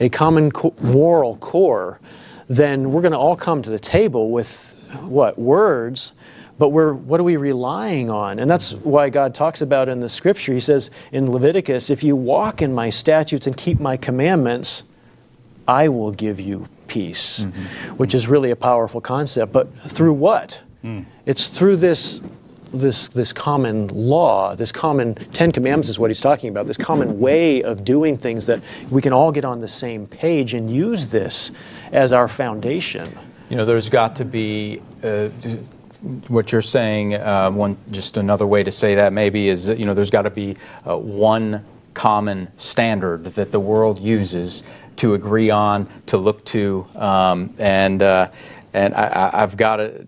a 0.00 0.08
common 0.08 0.50
co- 0.50 0.74
moral 0.80 1.36
core, 1.36 2.00
then 2.48 2.92
we're 2.92 3.02
going 3.02 3.12
to 3.12 3.18
all 3.18 3.36
come 3.36 3.62
to 3.62 3.70
the 3.70 3.78
table 3.78 4.30
with 4.30 4.74
what? 5.02 5.38
Words. 5.38 6.12
But 6.56 6.68
we're, 6.68 6.92
what 6.92 7.18
are 7.20 7.24
we 7.24 7.36
relying 7.36 8.10
on? 8.10 8.38
And 8.38 8.48
that's 8.48 8.74
why 8.74 9.10
God 9.10 9.34
talks 9.34 9.60
about 9.60 9.88
in 9.88 10.00
the 10.00 10.08
scripture. 10.08 10.52
He 10.52 10.60
says 10.60 10.90
in 11.10 11.30
Leviticus, 11.30 11.90
if 11.90 12.04
you 12.04 12.14
walk 12.14 12.62
in 12.62 12.72
my 12.72 12.90
statutes 12.90 13.46
and 13.46 13.56
keep 13.56 13.80
my 13.80 13.96
commandments, 13.96 14.84
I 15.66 15.88
will 15.88 16.12
give 16.12 16.38
you 16.38 16.68
peace, 16.86 17.44
which 17.96 18.14
is 18.14 18.28
really 18.28 18.50
a 18.50 18.56
powerful 18.56 19.00
concept. 19.00 19.52
But 19.52 19.72
through 19.88 20.14
what? 20.14 20.62
It's 21.26 21.48
through 21.48 21.76
this, 21.76 22.20
this, 22.72 23.08
this 23.08 23.32
common 23.32 23.88
law, 23.88 24.54
this 24.54 24.70
common 24.70 25.14
Ten 25.32 25.50
Commandments 25.50 25.88
is 25.88 25.98
what 25.98 26.10
he's 26.10 26.20
talking 26.20 26.50
about, 26.50 26.66
this 26.66 26.76
common 26.76 27.18
way 27.18 27.62
of 27.62 27.84
doing 27.84 28.16
things 28.18 28.46
that 28.46 28.60
we 28.90 29.00
can 29.00 29.12
all 29.12 29.32
get 29.32 29.44
on 29.44 29.60
the 29.60 29.68
same 29.68 30.06
page 30.06 30.54
and 30.54 30.70
use 30.70 31.10
this 31.10 31.50
as 31.90 32.12
our 32.12 32.28
foundation. 32.28 33.08
You 33.48 33.56
know, 33.56 33.64
there's 33.64 33.88
got 33.88 34.16
to 34.16 34.24
be 34.24 34.82
uh, 35.02 35.30
what 36.28 36.52
you're 36.52 36.62
saying. 36.62 37.14
Uh, 37.14 37.50
one, 37.50 37.76
just 37.90 38.16
another 38.16 38.46
way 38.46 38.62
to 38.62 38.70
say 38.70 38.94
that 38.96 39.12
maybe 39.12 39.48
is 39.48 39.66
that, 39.66 39.78
you 39.78 39.86
know, 39.86 39.94
there's 39.94 40.10
got 40.10 40.22
to 40.22 40.30
be 40.30 40.56
uh, 40.86 40.96
one 40.96 41.64
common 41.94 42.48
standard 42.56 43.24
that 43.24 43.52
the 43.52 43.60
world 43.60 43.98
uses 43.98 44.62
to 44.96 45.14
agree 45.14 45.50
on, 45.50 45.88
to 46.06 46.18
look 46.18 46.44
to, 46.46 46.86
um, 46.96 47.54
and 47.58 48.02
uh, 48.02 48.30
and 48.72 48.94
I, 48.94 49.30
I've 49.32 49.56
got 49.56 49.76
to 49.76 50.06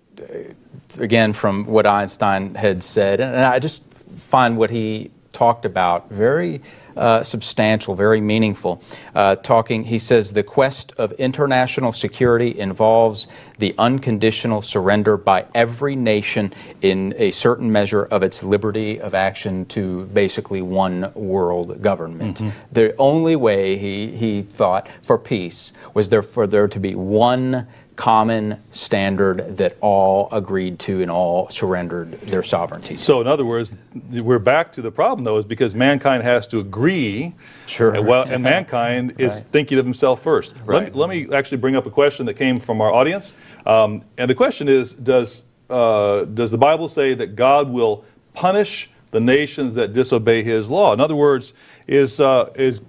again 0.99 1.33
from 1.33 1.67
what 1.67 1.87
Einstein 1.87 2.55
had 2.55 2.83
said, 2.83 3.21
and 3.21 3.37
I 3.37 3.59
just 3.59 3.93
find 3.93 4.57
what 4.57 4.71
he 4.71 5.11
talked 5.33 5.65
about 5.65 6.11
very 6.11 6.61
uh, 6.97 7.23
substantial, 7.23 7.95
very 7.95 8.21
meaningful. 8.21 8.83
Uh, 9.15 9.37
talking, 9.37 9.85
he 9.85 9.99
says, 9.99 10.33
the 10.33 10.43
quest 10.43 10.93
of 10.99 11.13
international 11.13 11.93
security 11.93 12.59
involves 12.59 13.27
the 13.59 13.75
unconditional 13.79 14.63
surrender 14.63 15.17
by 15.17 15.47
every 15.55 15.97
nation 15.97 16.53
in 16.83 17.15
a 17.17 17.31
certain 17.31 17.71
measure 17.71 18.05
of 18.05 18.23
its 18.23 18.43
liberty 18.43 19.01
of 19.01 19.15
action 19.15 19.65
to 19.67 20.05
basically 20.07 20.63
one 20.63 21.13
world 21.15 21.81
government. 21.83 22.43
The 22.73 22.95
only 22.99 23.37
way 23.37 23.77
he, 23.77 24.17
he 24.17 24.43
thought 24.43 24.91
for 25.03 25.19
peace 25.19 25.73
was 25.95 26.09
there 26.09 26.23
for 26.23 26.47
there 26.47 26.69
to 26.69 26.81
be 26.81 26.95
one 26.95 27.67
common 27.97 28.63
standard 28.71 29.57
that 29.57 29.77
all 29.81 30.29
agreed 30.31 30.79
to 30.79 31.01
and 31.01 31.11
all 31.11 31.49
surrendered 31.49 32.13
their 32.21 32.43
sovereignty. 32.43 32.95
So, 32.95 33.21
in 33.23 33.27
other 33.27 33.45
words, 33.45 33.75
we're 34.13 34.39
back 34.39 34.71
to 34.73 34.83
the 34.83 34.91
problem, 34.91 35.25
though, 35.25 35.39
is 35.39 35.47
because 35.47 35.75
mankind 35.75 36.23
has 36.23 36.47
to 36.49 36.61
agree. 36.61 37.35
Sure. 37.67 37.95
And, 37.95 38.07
well, 38.07 38.23
and 38.29 38.43
mankind 38.43 39.15
is 39.19 39.37
Right. 39.37 39.47
thinking 39.47 39.79
of 39.79 39.85
himself 39.87 40.23
first. 40.23 40.55
Let, 40.59 40.67
Right. 40.67 40.95
me, 40.95 41.01
let 41.01 41.09
me 41.09 41.35
actually 41.35 41.59
bring 41.59 41.75
up 41.75 41.87
a 41.87 41.91
question 41.91 42.27
that 42.27 42.35
came 42.35 42.61
from 42.61 42.81
our 42.81 42.93
audience. 42.93 43.33
Um, 43.65 44.03
and 44.19 44.29
the 44.29 44.35
question 44.35 44.69
is 44.69 44.93
Does, 44.93 45.43
uh, 45.71 46.25
does 46.25 46.51
the 46.51 46.59
Bible 46.59 46.89
say 46.89 47.15
that 47.15 47.35
God 47.35 47.71
will 47.71 48.05
punish 48.35 48.91
the 49.11 49.21
nations 49.21 49.75
that 49.75 49.95
disobey 49.95 50.43
his 50.43 50.71
law? 50.71 50.93
In 50.93 51.01
other 51.01 51.17
words, 51.17 51.55
is, 51.87 52.21
uh, 52.21 52.51
is 52.57 52.83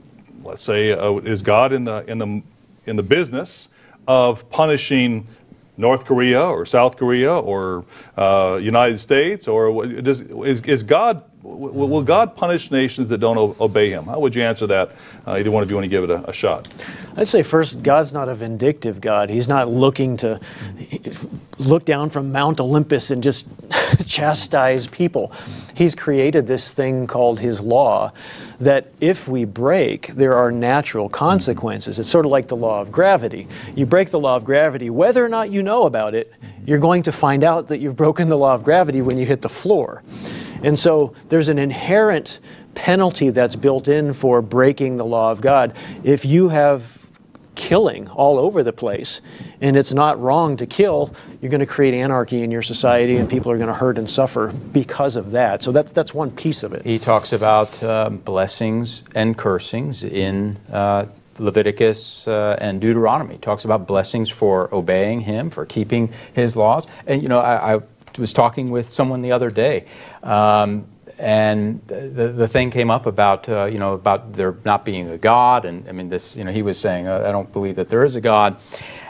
let's 0.44 0.64
say, 0.64 0.92
uh, 0.92 1.14
is 1.20 1.42
God 1.42 1.72
in 1.72 1.86
the, 1.86 2.04
in, 2.10 2.18
the, 2.18 2.42
in 2.86 2.96
the 2.98 3.04
business 3.04 3.70
of 4.08 4.50
punishing 4.50 5.28
North 5.78 6.06
Korea 6.06 6.44
or 6.44 6.66
South 6.66 6.98
Korea 6.98 7.34
or 7.34 7.86
uh, 8.18 8.60
United 8.62 9.00
States 9.00 9.48
or 9.48 9.86
does, 9.86 10.22
is, 10.22 10.62
is 10.62 10.84
God 10.84 11.24
will 11.48 12.04
God 12.04 12.36
punish 12.36 12.72
nations 12.72 13.10
that 13.10 13.20
don't 13.20 13.38
obey 13.60 13.90
Him? 13.90 14.06
How 14.06 14.20
would 14.20 14.36
you 14.36 14.44
answer 14.44 14.68
that? 14.68 14.92
Uh, 15.26 15.34
either 15.34 15.52
one 15.52 15.64
of 15.64 15.70
you 15.70 15.76
want 15.76 15.86
to 15.86 15.90
give 15.90 16.04
it 16.04 16.10
a, 16.10 16.30
a 16.30 16.34
shot? 16.34 16.68
I'd 17.16 17.28
say 17.28 17.42
first, 17.42 17.82
God's 17.82 18.12
not 18.12 18.28
a 18.28 18.36
vindictive 18.36 19.00
God. 19.00 19.30
He's 19.30 19.48
not 19.48 19.70
looking 19.70 20.18
to 20.18 20.40
look 21.58 21.86
down 21.86 22.10
from 22.10 22.32
Mount 22.32 22.60
Olympus 22.60 23.12
and 23.12 23.24
just 23.24 23.48
chastise 24.06 24.88
people. 24.88 25.32
He's 25.74 25.96
created 25.96 26.48
this 26.48 26.72
thing 26.72 27.08
called 27.08 27.40
His 27.40 27.62
law 27.62 28.12
that 28.60 28.88
if 29.00 29.28
we 29.28 29.46
break, 29.46 30.08
there 30.08 30.34
are 30.34 30.52
natural 30.52 31.10
consequences. 31.10 32.00
It's 32.00 32.10
sort 32.10 32.26
of 32.26 32.32
like 32.32 32.48
the 32.48 32.56
law 32.56 32.82
of 32.82 32.92
gravity. 32.92 33.48
You 33.76 33.86
break 33.86 34.10
the 34.10 34.20
law 34.20 34.36
of 34.36 34.46
gravity, 34.46 34.90
whether 34.90 35.24
or 35.24 35.30
not 35.30 35.52
you 35.52 35.62
know 35.62 35.86
about 35.86 36.16
it, 36.16 36.34
you're 36.66 36.80
going 36.80 37.04
to 37.04 37.12
find 37.12 37.44
out 37.44 37.68
that 37.68 37.80
you've 37.80 37.96
broken 37.96 38.30
the 38.30 38.38
law 38.38 38.54
of 38.54 38.64
gravity 38.64 39.02
when 39.02 39.18
you 39.18 39.26
hit 39.26 39.42
the 39.42 39.50
floor. 39.50 40.04
And 40.64 40.78
so 40.78 41.14
there's 41.30 41.50
an 41.50 41.60
inherent 41.60 42.40
penalty 42.74 43.30
that's 43.30 43.56
built 43.56 43.88
in 43.88 44.14
for 44.14 44.42
breaking 44.42 44.98
the 44.98 45.06
law 45.06 45.32
of 45.32 45.42
God. 45.42 45.76
If 46.04 46.26
you 46.26 46.50
have 46.50 46.97
killing 47.58 48.08
all 48.10 48.38
over 48.38 48.64
the 48.64 48.72
place 48.72 49.20
and 49.60 49.76
it's 49.76 49.92
not 49.92 50.22
wrong 50.22 50.56
to 50.56 50.66
kill, 50.66 51.14
you're 51.42 51.50
going 51.50 51.60
to 51.60 51.66
create 51.66 51.94
anarchy 51.94 52.44
in 52.44 52.52
your 52.52 52.62
society 52.62 53.18
and 53.18 53.30
people 53.30 53.52
are 53.52 53.58
going 53.58 53.68
to 53.68 53.74
hurt 53.74 53.98
and 53.98 54.10
suffer 54.10 54.54
because 54.72 55.16
of 55.16 55.32
that. 55.32 55.64
So 55.64 55.72
that's, 55.72 55.92
that's 55.92 56.14
one 56.14 56.32
piece 56.32 56.64
of 56.64 56.72
it. 56.74 56.86
He 56.86 57.00
talks 57.00 57.34
about 57.34 57.82
um, 57.84 58.18
blessings 58.18 59.04
and 59.16 59.36
cursings 59.36 60.04
in 60.04 60.58
uh, 60.72 61.08
Leviticus 61.40 62.28
uh, 62.28 62.58
and 62.62 62.80
Deuteronomy. 62.80 63.34
He 63.34 63.40
talks 63.40 63.66
about 63.66 63.88
blessings 63.88 64.30
for 64.30 64.74
obeying 64.74 65.22
him, 65.22 65.50
for 65.50 65.66
keeping 65.66 66.12
his 66.34 66.56
laws. 66.56 66.86
And, 67.08 67.22
you 67.22 67.28
know, 67.28 67.40
I, 67.40 67.76
I 67.76 67.82
was 68.20 68.34
talking 68.34 68.70
with 68.70 68.88
someone 68.88 69.20
the 69.20 69.32
other 69.32 69.50
day. 69.50 69.86
Um, 70.24 70.88
and 71.20 71.82
the, 71.88 72.30
the 72.30 72.48
thing 72.48 72.70
came 72.70 72.92
up 72.92 73.06
about 73.06 73.50
uh, 73.50 73.66
you 73.66 73.80
know 73.80 73.94
about 73.94 74.34
there 74.34 74.56
not 74.66 74.86
being 74.86 75.10
a 75.10 75.18
God, 75.18 75.66
and 75.66 75.88
I 75.88 75.92
mean 75.92 76.10
this 76.10 76.36
you 76.36 76.44
know 76.44 76.52
he 76.52 76.62
was 76.62 76.78
saying 76.78 77.08
uh, 77.08 77.24
I 77.28 77.32
don't 77.32 77.52
believe 77.52 77.76
that 77.76 77.90
there 77.90 78.04
is 78.04 78.16
a 78.16 78.22
God, 78.22 78.58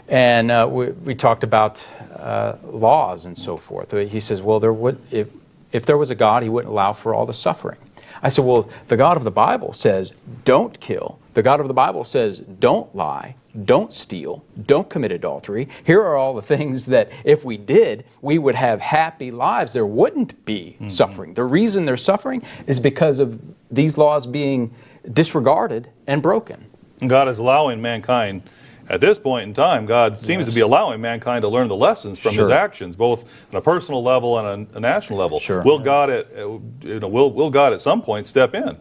and 0.08 0.52
uh, 0.52 0.68
we, 0.70 0.88
we 0.92 1.16
talked 1.16 1.44
about 1.44 1.86
uh, 2.16 2.56
laws 2.64 3.26
and 3.26 3.38
so 3.38 3.58
forth. 3.58 3.92
He 3.92 4.20
says, 4.20 4.42
well, 4.42 4.60
there 4.60 4.74
would 4.74 5.00
if 5.12 5.28
if 5.72 5.86
there 5.86 5.98
was 5.98 6.10
a 6.10 6.16
God, 6.16 6.44
he 6.44 6.50
wouldn't 6.50 6.72
allow 6.72 6.94
for 6.94 7.14
all 7.14 7.26
the 7.26 7.34
suffering. 7.34 7.78
I 8.24 8.30
said, 8.30 8.46
well, 8.46 8.70
the 8.88 8.98
God 8.98 9.18
of 9.18 9.24
the 9.24 9.32
Bible 9.32 9.74
says 9.74 10.14
don't 10.44 10.80
kill. 10.80 11.20
The 11.34 11.44
God 11.44 11.60
of 11.60 11.68
the 11.68 11.74
Bible 11.74 12.04
says 12.04 12.40
don't 12.40 12.94
lie, 12.96 13.36
don't 13.64 13.92
steal, 13.92 14.46
don't 14.66 14.90
commit 14.90 15.12
adultery. 15.12 15.68
Here 15.84 16.02
are 16.02 16.16
all 16.16 16.34
the 16.34 16.42
things 16.42 16.86
that 16.88 17.12
if 17.24 17.44
we 17.44 17.58
did, 17.58 18.06
we 18.22 18.38
would 18.38 18.56
have 18.56 18.82
happy 18.82 19.32
lives. 19.32 19.74
There 19.74 19.86
wouldn't 19.86 20.46
be 20.46 20.76
mm-hmm. 20.76 20.90
suffering. 20.90 21.34
The 21.34 21.44
reason 21.44 21.86
they're 21.86 21.98
suffering 21.98 22.44
is 22.68 22.80
because 22.80 23.20
of 23.20 23.40
these 23.72 23.98
laws 23.98 24.26
being 24.26 24.74
disregarded 25.12 25.90
and 26.06 26.22
broken. 26.22 26.66
God 27.06 27.28
is 27.28 27.40
allowing 27.40 27.82
mankind. 27.82 28.44
At 28.90 29.02
this 29.02 29.20
point 29.20 29.44
in 29.44 29.54
time, 29.54 29.86
God 29.86 30.18
seems 30.18 30.46
to 30.46 30.52
be 30.52 30.62
allowing 30.62 31.02
mankind 31.02 31.42
to 31.42 31.50
learn 31.50 31.68
the 31.68 31.76
lessons 31.76 32.20
from 32.20 32.34
His 32.34 32.50
actions, 32.50 32.96
both 32.96 33.46
on 33.52 33.58
a 33.58 33.62
personal 33.62 34.02
level 34.02 34.40
and 34.40 34.68
a, 34.74 34.78
a 34.78 34.80
national 34.80 35.20
level. 35.20 35.42
Sure. 35.42 35.62
Will 35.62 35.80
God 35.80 36.10
at 36.10 36.34
you 36.38 37.00
know 37.02 37.10
will, 37.10 37.32
will 37.34 37.50
God 37.50 37.74
at 37.74 37.82
some 37.82 38.02
point 38.02 38.26
step 38.26 38.56
in? 38.56 38.78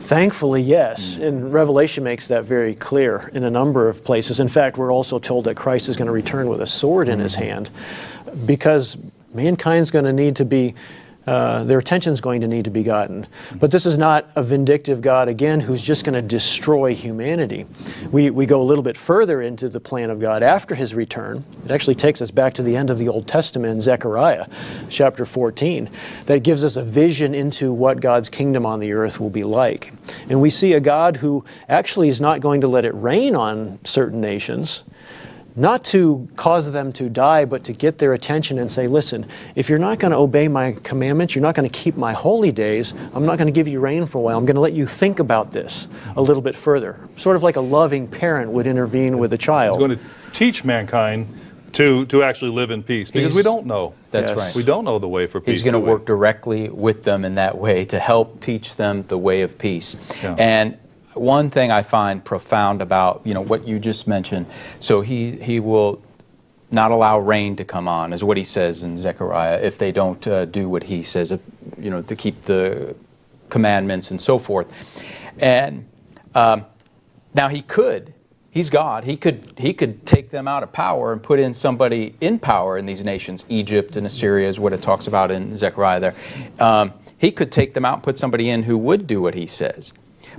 Thankfully, 0.00 0.62
yes. 0.62 1.18
And 1.18 1.52
Revelation 1.52 2.02
makes 2.02 2.26
that 2.28 2.44
very 2.44 2.74
clear 2.74 3.30
in 3.32 3.44
a 3.44 3.50
number 3.50 3.88
of 3.88 4.02
places. 4.02 4.40
In 4.40 4.48
fact, 4.48 4.76
we're 4.76 4.92
also 4.92 5.18
told 5.18 5.44
that 5.44 5.56
Christ 5.56 5.88
is 5.88 5.96
going 5.96 6.06
to 6.06 6.12
return 6.12 6.48
with 6.48 6.60
a 6.60 6.66
sword 6.66 7.08
in 7.08 7.20
his 7.20 7.36
mm-hmm. 7.36 7.44
hand 7.44 7.70
because 8.44 8.98
mankind's 9.32 9.90
going 9.90 10.06
to 10.06 10.12
need 10.12 10.36
to 10.36 10.44
be 10.44 10.74
uh, 11.26 11.64
their 11.64 11.80
is 11.80 12.20
going 12.20 12.40
to 12.40 12.48
need 12.48 12.64
to 12.64 12.70
be 12.70 12.82
gotten. 12.82 13.26
But 13.56 13.70
this 13.70 13.84
is 13.84 13.98
not 13.98 14.30
a 14.36 14.42
vindictive 14.42 15.02
God, 15.02 15.28
again, 15.28 15.60
who's 15.60 15.82
just 15.82 16.04
going 16.04 16.14
to 16.14 16.22
destroy 16.22 16.94
humanity. 16.94 17.66
We, 18.10 18.30
we 18.30 18.46
go 18.46 18.62
a 18.62 18.64
little 18.64 18.82
bit 18.82 18.96
further 18.96 19.42
into 19.42 19.68
the 19.68 19.80
plan 19.80 20.10
of 20.10 20.20
God 20.20 20.42
after 20.42 20.74
his 20.74 20.94
return. 20.94 21.44
It 21.64 21.70
actually 21.70 21.96
takes 21.96 22.22
us 22.22 22.30
back 22.30 22.54
to 22.54 22.62
the 22.62 22.76
end 22.76 22.90
of 22.90 22.98
the 22.98 23.08
Old 23.08 23.26
Testament 23.28 23.72
in 23.72 23.80
Zechariah 23.80 24.46
chapter 24.88 25.26
14, 25.26 25.90
that 26.26 26.42
gives 26.42 26.64
us 26.64 26.76
a 26.76 26.82
vision 26.82 27.34
into 27.34 27.72
what 27.72 28.00
God's 28.00 28.30
kingdom 28.30 28.64
on 28.64 28.80
the 28.80 28.92
earth 28.92 29.20
will 29.20 29.30
be 29.30 29.44
like. 29.44 29.92
And 30.28 30.40
we 30.40 30.50
see 30.50 30.72
a 30.72 30.80
God 30.80 31.16
who 31.16 31.44
actually 31.68 32.08
is 32.08 32.20
not 32.20 32.40
going 32.40 32.62
to 32.62 32.68
let 32.68 32.84
it 32.84 32.94
rain 32.94 33.36
on 33.36 33.78
certain 33.84 34.20
nations 34.20 34.84
not 35.56 35.84
to 35.84 36.28
cause 36.36 36.70
them 36.72 36.92
to 36.94 37.08
die, 37.08 37.44
but 37.44 37.64
to 37.64 37.72
get 37.72 37.98
their 37.98 38.12
attention 38.12 38.58
and 38.58 38.70
say, 38.70 38.86
listen, 38.86 39.26
if 39.54 39.68
you're 39.68 39.78
not 39.78 39.98
going 39.98 40.12
to 40.12 40.16
obey 40.16 40.48
my 40.48 40.72
commandments, 40.82 41.34
you're 41.34 41.42
not 41.42 41.54
going 41.54 41.68
to 41.68 41.78
keep 41.78 41.96
my 41.96 42.12
holy 42.12 42.52
days, 42.52 42.92
I'm 43.14 43.26
not 43.26 43.36
going 43.38 43.46
to 43.46 43.52
give 43.52 43.68
you 43.68 43.80
rain 43.80 44.06
for 44.06 44.18
a 44.18 44.20
while. 44.20 44.38
I'm 44.38 44.46
going 44.46 44.54
to 44.54 44.60
let 44.60 44.72
you 44.72 44.86
think 44.86 45.18
about 45.18 45.52
this 45.52 45.88
a 46.16 46.22
little 46.22 46.42
bit 46.42 46.56
further. 46.56 46.96
Sort 47.16 47.36
of 47.36 47.42
like 47.42 47.56
a 47.56 47.60
loving 47.60 48.06
parent 48.06 48.50
would 48.52 48.66
intervene 48.66 49.18
with 49.18 49.32
a 49.32 49.38
child. 49.38 49.78
He's 49.78 49.86
going 49.86 49.98
to 49.98 50.04
teach 50.32 50.64
mankind 50.64 51.26
to, 51.72 52.06
to 52.06 52.22
actually 52.22 52.50
live 52.50 52.70
in 52.70 52.82
peace 52.82 53.10
because 53.10 53.32
we 53.34 53.42
don't 53.42 53.66
know. 53.66 53.94
That's 54.10 54.30
Yes. 54.30 54.38
right. 54.38 54.54
We 54.56 54.64
don't 54.64 54.84
know 54.84 54.98
the 54.98 55.08
way 55.08 55.26
for 55.26 55.40
peace. 55.40 55.58
He's 55.58 55.64
going 55.64 55.74
to 55.74 55.80
do 55.80 55.84
we? 55.84 55.90
work 55.92 56.04
directly 56.04 56.68
with 56.68 57.04
them 57.04 57.24
in 57.24 57.36
that 57.36 57.58
way 57.58 57.84
to 57.86 57.98
help 57.98 58.40
teach 58.40 58.76
them 58.76 59.04
the 59.08 59.18
way 59.18 59.42
of 59.42 59.56
peace. 59.58 59.96
Yeah. 60.22 60.34
And 60.38 60.78
one 61.14 61.50
thing 61.50 61.70
I 61.70 61.82
find 61.82 62.24
profound 62.24 62.82
about 62.82 63.22
you 63.24 63.34
know 63.34 63.40
what 63.40 63.66
you 63.66 63.78
just 63.78 64.06
mentioned. 64.06 64.46
So 64.78 65.00
he 65.00 65.32
he 65.32 65.60
will 65.60 66.02
not 66.70 66.92
allow 66.92 67.18
rain 67.18 67.56
to 67.56 67.64
come 67.64 67.88
on, 67.88 68.12
is 68.12 68.22
what 68.22 68.36
he 68.36 68.44
says 68.44 68.82
in 68.82 68.96
Zechariah. 68.96 69.58
If 69.60 69.78
they 69.78 69.90
don't 69.92 70.24
uh, 70.26 70.44
do 70.44 70.68
what 70.68 70.84
he 70.84 71.02
says, 71.02 71.32
if, 71.32 71.40
you 71.78 71.90
know, 71.90 72.02
to 72.02 72.14
keep 72.14 72.42
the 72.42 72.94
commandments 73.48 74.10
and 74.10 74.20
so 74.20 74.38
forth. 74.38 74.72
And 75.38 75.88
um, 76.34 76.64
now 77.34 77.48
he 77.48 77.62
could. 77.62 78.14
He's 78.52 78.70
God. 78.70 79.04
He 79.04 79.16
could 79.16 79.52
he 79.58 79.72
could 79.72 80.04
take 80.06 80.30
them 80.30 80.48
out 80.48 80.62
of 80.62 80.72
power 80.72 81.12
and 81.12 81.22
put 81.22 81.38
in 81.38 81.54
somebody 81.54 82.16
in 82.20 82.38
power 82.40 82.76
in 82.76 82.86
these 82.86 83.04
nations. 83.04 83.44
Egypt 83.48 83.94
and 83.94 84.06
Assyria 84.06 84.48
is 84.48 84.58
what 84.58 84.72
it 84.72 84.82
talks 84.82 85.06
about 85.06 85.30
in 85.30 85.56
Zechariah. 85.56 86.00
There, 86.00 86.14
um, 86.58 86.92
he 87.16 87.30
could 87.30 87.52
take 87.52 87.74
them 87.74 87.84
out 87.84 87.94
and 87.94 88.02
put 88.02 88.18
somebody 88.18 88.50
in 88.50 88.64
who 88.64 88.76
would 88.76 89.06
do 89.06 89.20
what 89.20 89.34
he 89.34 89.46
says. 89.46 89.92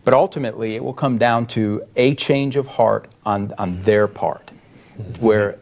But 0.04 0.14
ultimately, 0.14 0.76
it 0.76 0.84
will 0.84 0.94
come 0.94 1.18
down 1.18 1.48
to 1.48 1.84
a 1.96 2.16
change 2.16 2.56
of 2.56 2.68
heart 2.68 3.08
on 3.26 3.54
on 3.58 3.80
their 3.80 4.08
part, 4.08 4.52
where 5.20 5.58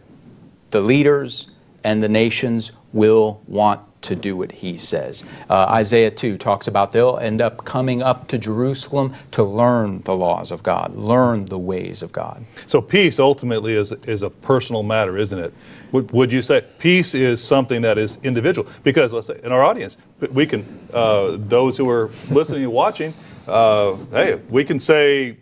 the 0.72 0.82
leaders 0.82 1.48
and 1.84 2.04
the 2.04 2.10
nations 2.10 2.72
will 2.94 3.42
want 3.48 3.82
to 4.02 4.16
do 4.16 4.38
what 4.38 4.52
he 4.52 4.78
says. 4.78 5.24
Uh, 5.50 5.66
Isaiah 5.66 6.12
2 6.12 6.38
talks 6.38 6.68
about 6.68 6.94
they'll 6.94 7.18
end 7.18 7.42
up 7.42 7.66
coming 7.66 8.02
up 8.02 8.28
to 8.30 8.38
Jerusalem 8.38 9.14
to 9.32 9.44
learn 9.44 10.02
the 10.04 10.16
laws 10.16 10.52
of 10.52 10.64
God, 10.64 10.96
learn 10.96 11.46
the 11.46 11.60
ways 11.60 12.02
of 12.02 12.12
God. 12.12 12.46
So 12.66 12.82
peace 12.82 13.20
ultimately 13.20 13.76
is, 13.76 13.92
is 14.08 14.24
a 14.24 14.30
personal 14.30 14.84
matter, 14.84 15.18
isn't 15.18 15.38
it? 15.38 15.54
Would, 15.92 16.12
would 16.12 16.32
you 16.32 16.42
say 16.42 16.64
peace 16.78 17.14
is 17.14 17.44
something 17.44 17.82
that 17.82 17.98
is 17.98 18.18
individual? 18.24 18.70
Because 18.84 19.12
let's 19.12 19.28
say 19.28 19.40
in 19.44 19.52
our 19.52 19.64
audience, 19.64 19.98
we 20.32 20.46
can, 20.46 20.88
uh, 20.94 21.36
those 21.38 21.76
who 21.78 21.90
are 21.90 22.10
listening 22.30 22.64
and 22.64 22.72
watching, 22.72 23.14
uh, 23.50 23.98
hey, 24.12 24.36
we 24.50 24.64
can 24.64 24.80
say, 24.80 25.38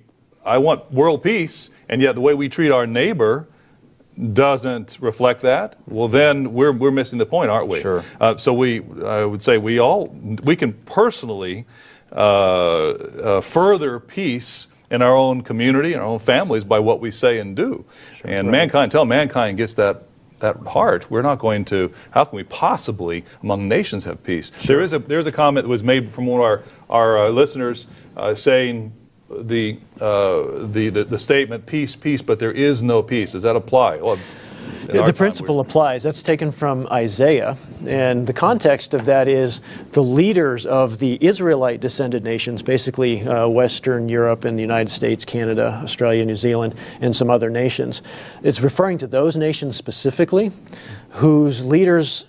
I 0.45 0.57
want 0.57 0.91
world 0.91 1.23
peace, 1.23 1.69
and 1.89 2.01
yet 2.01 2.15
the 2.15 2.21
way 2.21 2.33
we 2.33 2.49
treat 2.49 2.71
our 2.71 2.87
neighbor 2.87 3.47
doesn't 4.33 4.97
reflect 4.99 5.41
that, 5.41 5.75
well, 5.87 6.07
then 6.07 6.53
we're, 6.53 6.71
we're 6.71 6.91
missing 6.91 7.19
the 7.19 7.25
point, 7.25 7.51
aren't 7.51 7.67
we? 7.67 7.79
Sure. 7.79 8.03
Uh, 8.19 8.35
so 8.37 8.53
we, 8.53 8.81
I 9.03 9.23
would 9.25 9.41
say 9.41 9.57
we 9.57 9.79
all, 9.79 10.07
we 10.43 10.55
can 10.55 10.73
personally 10.73 11.65
uh, 12.11 12.15
uh, 12.15 13.41
further 13.41 13.99
peace 13.99 14.67
in 14.89 15.01
our 15.01 15.15
own 15.15 15.41
community 15.41 15.93
and 15.93 16.01
our 16.01 16.07
own 16.07 16.19
families 16.19 16.63
by 16.63 16.79
what 16.79 16.99
we 16.99 17.11
say 17.11 17.39
and 17.39 17.55
do. 17.55 17.85
and 18.23 18.49
mankind, 18.49 18.85
until 18.85 19.05
mankind 19.05 19.57
gets 19.57 19.75
that, 19.75 20.03
that 20.39 20.57
heart, 20.67 21.09
we're 21.09 21.21
not 21.21 21.39
going 21.39 21.65
to, 21.65 21.91
how 22.11 22.25
can 22.25 22.35
we 22.35 22.43
possibly 22.43 23.23
among 23.41 23.67
nations 23.67 24.03
have 24.03 24.23
peace? 24.23 24.49
There 24.65 24.81
is 24.81 24.93
a, 24.93 24.99
there's 24.99 25.27
a 25.27 25.31
comment 25.31 25.65
that 25.65 25.69
was 25.69 25.83
made 25.83 26.09
from 26.09 26.25
one 26.25 26.39
of 26.39 26.45
our, 26.45 26.63
our 26.89 27.17
uh, 27.25 27.29
listeners 27.29 27.87
uh, 28.15 28.35
saying, 28.35 28.93
the, 29.29 29.77
uh, 29.99 30.67
the, 30.67 30.89
the, 30.89 31.03
the 31.03 31.17
statement, 31.17 31.65
peace, 31.65 31.95
peace, 31.95 32.21
but 32.21 32.39
there 32.39 32.51
is 32.51 32.81
no 32.81 33.03
peace. 33.03 33.33
Does 33.33 33.43
that 33.43 33.55
apply? 33.55 33.97
Well, 33.97 34.17
The 34.87 35.13
principle 35.13 35.59
applies. 35.59 36.03
That's 36.03 36.23
taken 36.23 36.51
from 36.51 36.87
Isaiah. 36.91 37.57
And 37.85 38.25
the 38.25 38.33
context 38.33 38.93
of 38.93 39.05
that 39.05 39.27
is 39.27 39.61
the 39.91 40.03
leaders 40.03 40.65
of 40.65 40.99
the 40.99 41.17
Israelite 41.21 41.81
descended 41.81 42.23
nations, 42.23 42.61
basically 42.61 43.27
uh, 43.27 43.47
Western 43.47 44.09
Europe 44.09 44.45
and 44.45 44.57
the 44.57 44.61
United 44.61 44.89
States, 44.89 45.25
Canada, 45.25 45.81
Australia, 45.83 46.25
New 46.25 46.35
Zealand, 46.35 46.75
and 47.01 47.15
some 47.15 47.29
other 47.29 47.49
nations. 47.49 48.01
It's 48.43 48.61
referring 48.61 48.97
to 48.99 49.07
those 49.07 49.35
nations 49.35 49.75
specifically 49.75 50.51
whose 51.11 51.63
leaders 51.63 52.25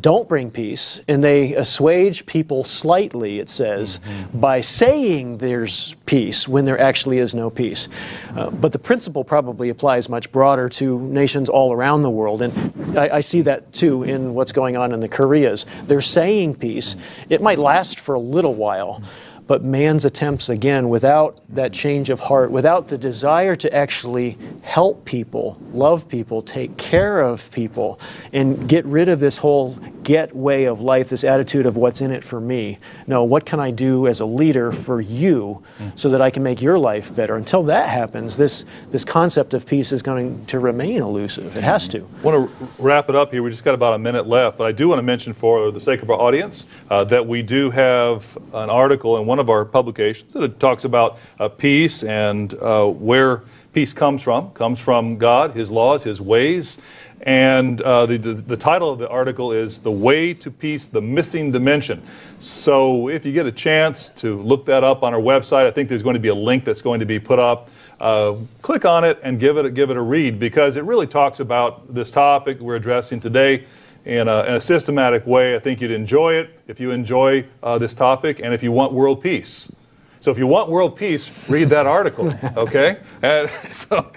don't 0.00 0.28
bring 0.28 0.50
peace 0.50 1.00
and 1.08 1.22
they 1.22 1.54
assuage 1.54 2.26
people 2.26 2.64
slightly, 2.64 3.38
it 3.38 3.48
says, 3.48 3.98
mm-hmm. 3.98 4.40
by 4.40 4.60
saying 4.60 5.38
there's 5.38 5.94
peace 6.06 6.46
when 6.48 6.64
there 6.64 6.80
actually 6.80 7.18
is 7.18 7.34
no 7.34 7.50
peace. 7.50 7.88
Uh, 8.36 8.50
but 8.50 8.72
the 8.72 8.78
principle 8.78 9.24
probably 9.24 9.68
applies 9.68 10.08
much 10.08 10.30
broader 10.32 10.68
to 10.68 11.00
nations 11.00 11.48
all 11.48 11.72
around 11.72 12.02
the 12.02 12.10
world. 12.10 12.42
And 12.42 12.98
I, 12.98 13.16
I 13.16 13.20
see 13.20 13.42
that 13.42 13.72
too 13.72 14.02
in 14.02 14.34
what's 14.34 14.52
going 14.52 14.76
on 14.76 14.92
in 14.92 15.00
the 15.00 15.08
Koreas. 15.08 15.66
They're 15.84 16.00
saying 16.00 16.56
peace. 16.56 16.94
Mm-hmm. 16.94 17.32
It 17.32 17.42
might 17.42 17.58
last 17.58 18.00
for 18.00 18.14
a 18.14 18.20
little 18.20 18.54
while. 18.54 19.00
Mm-hmm. 19.00 19.25
But 19.46 19.62
man's 19.62 20.04
attempts, 20.04 20.48
again, 20.48 20.88
without 20.88 21.40
that 21.50 21.72
change 21.72 22.10
of 22.10 22.18
heart, 22.18 22.50
without 22.50 22.88
the 22.88 22.98
desire 22.98 23.54
to 23.56 23.72
actually 23.72 24.36
help 24.62 25.04
people, 25.04 25.56
love 25.72 26.08
people, 26.08 26.42
take 26.42 26.76
care 26.76 27.20
of 27.20 27.50
people, 27.52 28.00
and 28.32 28.68
get 28.68 28.84
rid 28.86 29.08
of 29.08 29.20
this 29.20 29.38
whole 29.38 29.78
get 30.06 30.36
way 30.36 30.66
of 30.66 30.80
life, 30.80 31.08
this 31.08 31.24
attitude 31.24 31.66
of 31.66 31.76
what's 31.76 32.00
in 32.00 32.12
it 32.12 32.22
for 32.22 32.40
me. 32.40 32.78
No, 33.08 33.24
what 33.24 33.44
can 33.44 33.58
I 33.58 33.72
do 33.72 34.06
as 34.06 34.20
a 34.20 34.24
leader 34.24 34.70
for 34.70 35.00
you 35.00 35.64
so 35.96 36.08
that 36.10 36.22
I 36.22 36.30
can 36.30 36.44
make 36.44 36.62
your 36.62 36.78
life 36.78 37.12
better? 37.14 37.34
Until 37.34 37.64
that 37.64 37.88
happens, 37.88 38.36
this, 38.36 38.64
this 38.90 39.04
concept 39.04 39.52
of 39.52 39.66
peace 39.66 39.90
is 39.90 40.02
going 40.02 40.46
to 40.46 40.60
remain 40.60 41.02
elusive. 41.02 41.56
It 41.56 41.64
has 41.64 41.88
to. 41.88 42.08
I 42.18 42.22
want 42.22 42.48
to 42.48 42.68
wrap 42.78 43.08
it 43.08 43.16
up 43.16 43.32
here. 43.32 43.42
We 43.42 43.50
just 43.50 43.64
got 43.64 43.74
about 43.74 43.94
a 43.94 43.98
minute 43.98 44.28
left, 44.28 44.58
but 44.58 44.68
I 44.68 44.70
do 44.72 44.86
want 44.86 45.00
to 45.00 45.02
mention 45.02 45.34
for 45.34 45.72
the 45.72 45.80
sake 45.80 46.02
of 46.02 46.10
our 46.10 46.20
audience 46.20 46.68
uh, 46.88 47.02
that 47.02 47.26
we 47.26 47.42
do 47.42 47.70
have 47.70 48.38
an 48.54 48.70
article 48.70 49.16
in 49.16 49.26
one 49.26 49.40
of 49.40 49.50
our 49.50 49.64
publications 49.64 50.34
that 50.34 50.60
talks 50.60 50.84
about 50.84 51.18
uh, 51.40 51.48
peace 51.48 52.04
and 52.04 52.54
uh, 52.54 52.86
where 52.86 53.42
peace 53.76 53.92
comes 53.92 54.22
from. 54.22 54.50
Comes 54.52 54.80
from 54.80 55.18
God, 55.18 55.54
His 55.54 55.70
laws, 55.70 56.04
His 56.04 56.18
ways. 56.18 56.78
And 57.22 57.80
uh, 57.80 58.06
the, 58.06 58.18
the, 58.18 58.34
the 58.34 58.56
title 58.56 58.90
of 58.90 58.98
the 58.98 59.08
article 59.08 59.52
is 59.52 59.78
The 59.78 59.90
Way 59.90 60.34
to 60.34 60.50
Peace, 60.50 60.86
the 60.86 61.00
Missing 61.00 61.50
Dimension. 61.50 62.02
So 62.38 63.08
if 63.08 63.24
you 63.24 63.32
get 63.32 63.46
a 63.46 63.52
chance 63.52 64.08
to 64.10 64.40
look 64.42 64.66
that 64.66 64.84
up 64.84 65.02
on 65.02 65.14
our 65.14 65.20
website, 65.20 65.66
I 65.66 65.70
think 65.70 65.88
there's 65.88 66.02
going 66.02 66.14
to 66.14 66.20
be 66.20 66.28
a 66.28 66.34
link 66.34 66.64
that's 66.64 66.82
going 66.82 67.00
to 67.00 67.06
be 67.06 67.18
put 67.18 67.38
up. 67.38 67.70
Uh, 68.00 68.36
click 68.60 68.84
on 68.84 69.04
it 69.04 69.18
and 69.22 69.40
give 69.40 69.56
it, 69.56 69.64
a, 69.64 69.70
give 69.70 69.90
it 69.90 69.96
a 69.96 70.02
read 70.02 70.38
because 70.38 70.76
it 70.76 70.84
really 70.84 71.06
talks 71.06 71.40
about 71.40 71.92
this 71.92 72.10
topic 72.12 72.60
we're 72.60 72.76
addressing 72.76 73.18
today 73.18 73.64
in 74.04 74.28
a, 74.28 74.44
in 74.44 74.54
a 74.54 74.60
systematic 74.60 75.26
way. 75.26 75.56
I 75.56 75.58
think 75.58 75.80
you'd 75.80 75.90
enjoy 75.90 76.34
it 76.34 76.60
if 76.68 76.78
you 76.78 76.90
enjoy 76.90 77.46
uh, 77.62 77.78
this 77.78 77.94
topic 77.94 78.40
and 78.42 78.52
if 78.54 78.62
you 78.62 78.70
want 78.70 78.92
world 78.92 79.22
peace. 79.22 79.72
So 80.20 80.30
if 80.30 80.38
you 80.38 80.46
want 80.46 80.70
world 80.70 80.96
peace, 80.96 81.30
read 81.48 81.70
that 81.70 81.86
article, 81.86 82.32
okay? 82.56 82.98
And 83.22 83.48
so 83.48 84.12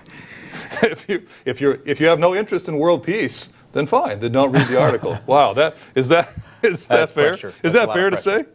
if 0.83 1.07
you 1.09 1.25
if 1.45 1.61
you 1.61 1.81
if 1.85 1.99
you 1.99 2.07
have 2.07 2.19
no 2.19 2.35
interest 2.35 2.67
in 2.67 2.77
world 2.77 3.03
peace, 3.03 3.49
then 3.73 3.85
fine, 3.87 4.19
then 4.19 4.31
don't 4.31 4.51
read 4.51 4.67
the 4.67 4.79
article. 4.81 5.17
wow, 5.25 5.53
that 5.53 5.77
is 5.95 6.09
that 6.09 6.29
is 6.63 6.87
that 6.87 7.09
fair? 7.09 7.29
pressure. 7.29 7.53
Is 7.63 7.73
That's 7.73 7.87
that 7.87 7.93
fair 7.93 8.09
to 8.09 8.17
say? 8.17 8.45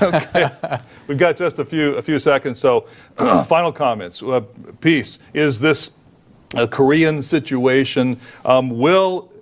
okay, 0.00 0.78
we've 1.08 1.18
got 1.18 1.36
just 1.36 1.58
a 1.58 1.64
few 1.64 1.94
a 1.94 2.02
few 2.02 2.18
seconds. 2.18 2.58
So, 2.58 2.80
final 3.46 3.72
comments. 3.72 4.22
Uh, 4.22 4.42
peace 4.80 5.18
is 5.34 5.58
this 5.60 5.90
a 6.54 6.68
Korean 6.68 7.20
situation? 7.22 8.18
Um, 8.44 8.78
will 8.78 9.32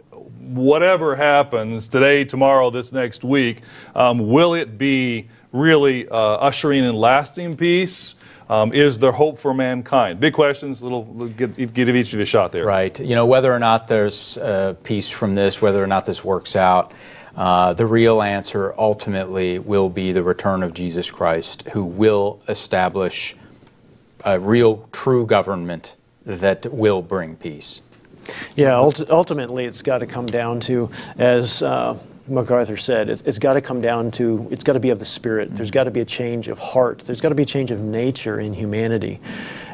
whatever 0.50 1.14
happens 1.14 1.86
today, 1.86 2.24
tomorrow, 2.24 2.70
this 2.70 2.92
next 2.92 3.22
week, 3.22 3.62
um, 3.94 4.28
will 4.28 4.54
it 4.54 4.78
be 4.78 5.28
really 5.52 6.08
uh, 6.08 6.16
ushering 6.16 6.84
in 6.84 6.94
lasting 6.94 7.56
peace? 7.56 8.16
Um, 8.50 8.72
is 8.72 8.98
there 8.98 9.12
hope 9.12 9.38
for 9.38 9.54
mankind? 9.54 10.18
Big 10.18 10.32
questions. 10.32 10.82
Little, 10.82 11.04
give, 11.28 11.72
give 11.72 11.88
each 11.88 12.12
of 12.12 12.18
you 12.18 12.22
a 12.22 12.26
shot 12.26 12.50
there. 12.50 12.64
Right. 12.64 12.98
You 12.98 13.14
know, 13.14 13.24
whether 13.24 13.54
or 13.54 13.60
not 13.60 13.86
there's 13.86 14.38
uh, 14.38 14.74
peace 14.82 15.08
from 15.08 15.36
this, 15.36 15.62
whether 15.62 15.82
or 15.82 15.86
not 15.86 16.04
this 16.04 16.24
works 16.24 16.56
out, 16.56 16.92
uh, 17.36 17.74
the 17.74 17.86
real 17.86 18.20
answer 18.20 18.74
ultimately 18.76 19.60
will 19.60 19.88
be 19.88 20.10
the 20.10 20.24
return 20.24 20.64
of 20.64 20.74
Jesus 20.74 21.12
Christ, 21.12 21.62
who 21.68 21.84
will 21.84 22.42
establish 22.48 23.36
a 24.24 24.40
real, 24.40 24.88
true 24.90 25.26
government 25.26 25.94
that 26.26 26.66
will 26.72 27.02
bring 27.02 27.36
peace. 27.36 27.82
Yeah, 28.56 28.74
ult- 28.74 29.10
ultimately, 29.10 29.64
it's 29.64 29.82
got 29.82 29.98
to 29.98 30.06
come 30.06 30.26
down 30.26 30.58
to, 30.60 30.90
as 31.18 31.62
uh, 31.62 31.96
MacArthur 32.30 32.76
said, 32.76 33.10
it, 33.10 33.22
it's 33.26 33.38
got 33.38 33.54
to 33.54 33.60
come 33.60 33.80
down 33.80 34.10
to, 34.12 34.46
it's 34.50 34.64
got 34.64 34.74
to 34.74 34.80
be 34.80 34.90
of 34.90 34.98
the 34.98 35.04
spirit. 35.04 35.54
There's 35.54 35.70
mm. 35.70 35.74
got 35.74 35.84
to 35.84 35.90
be 35.90 36.00
a 36.00 36.04
change 36.04 36.48
of 36.48 36.58
heart. 36.58 37.00
There's 37.00 37.20
got 37.20 37.30
to 37.30 37.34
be 37.34 37.42
a 37.42 37.46
change 37.46 37.70
of 37.70 37.80
nature 37.80 38.40
in 38.40 38.54
humanity. 38.54 39.20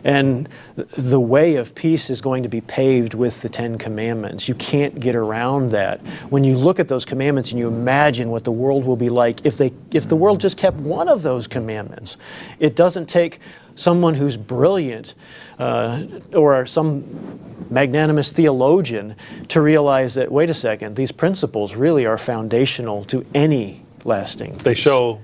And 0.06 0.48
the 0.76 1.18
way 1.18 1.56
of 1.56 1.74
peace 1.74 2.10
is 2.10 2.20
going 2.20 2.44
to 2.44 2.48
be 2.48 2.60
paved 2.60 3.12
with 3.12 3.42
the 3.42 3.48
Ten 3.48 3.76
Commandments. 3.76 4.46
You 4.46 4.54
can't 4.54 5.00
get 5.00 5.16
around 5.16 5.72
that. 5.72 5.98
When 6.30 6.44
you 6.44 6.56
look 6.56 6.78
at 6.78 6.86
those 6.86 7.04
commandments 7.04 7.50
and 7.50 7.58
you 7.58 7.66
imagine 7.66 8.30
what 8.30 8.44
the 8.44 8.52
world 8.52 8.84
will 8.84 8.96
be 8.96 9.08
like 9.08 9.44
if, 9.44 9.58
they, 9.58 9.72
if 9.90 10.08
the 10.08 10.14
world 10.14 10.40
just 10.40 10.56
kept 10.56 10.76
one 10.76 11.08
of 11.08 11.24
those 11.24 11.48
commandments, 11.48 12.18
it 12.60 12.76
doesn't 12.76 13.06
take 13.06 13.40
someone 13.74 14.14
who's 14.14 14.36
brilliant 14.36 15.14
uh, 15.58 16.04
or 16.32 16.66
some 16.66 17.40
magnanimous 17.68 18.30
theologian 18.30 19.16
to 19.48 19.60
realize 19.60 20.14
that, 20.14 20.30
wait 20.30 20.48
a 20.48 20.54
second, 20.54 20.94
these 20.94 21.10
principles 21.10 21.74
really 21.74 22.06
are 22.06 22.16
foundational 22.16 23.04
to 23.06 23.26
any 23.34 23.84
lasting. 24.04 24.52
They 24.58 24.74
show 24.74 25.20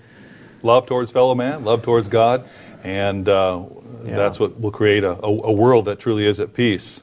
love 0.65 0.87
towards 0.87 1.13
fellow 1.13 1.37
man, 1.37 1.65
love 1.65 1.83
towards 1.83 2.09
God, 2.09 2.49
and 2.83 3.29
uh, 3.29 3.63
that's 4.03 4.41
what 4.41 4.61
will 4.61 4.71
create 4.71 5.05
a, 5.05 5.13
a, 5.25 5.29
a 5.29 5.53
world 5.53 5.85
that 5.87 5.99
truly 5.99 6.27
is 6.27 6.41
at 6.41 6.53
peace. 6.55 7.03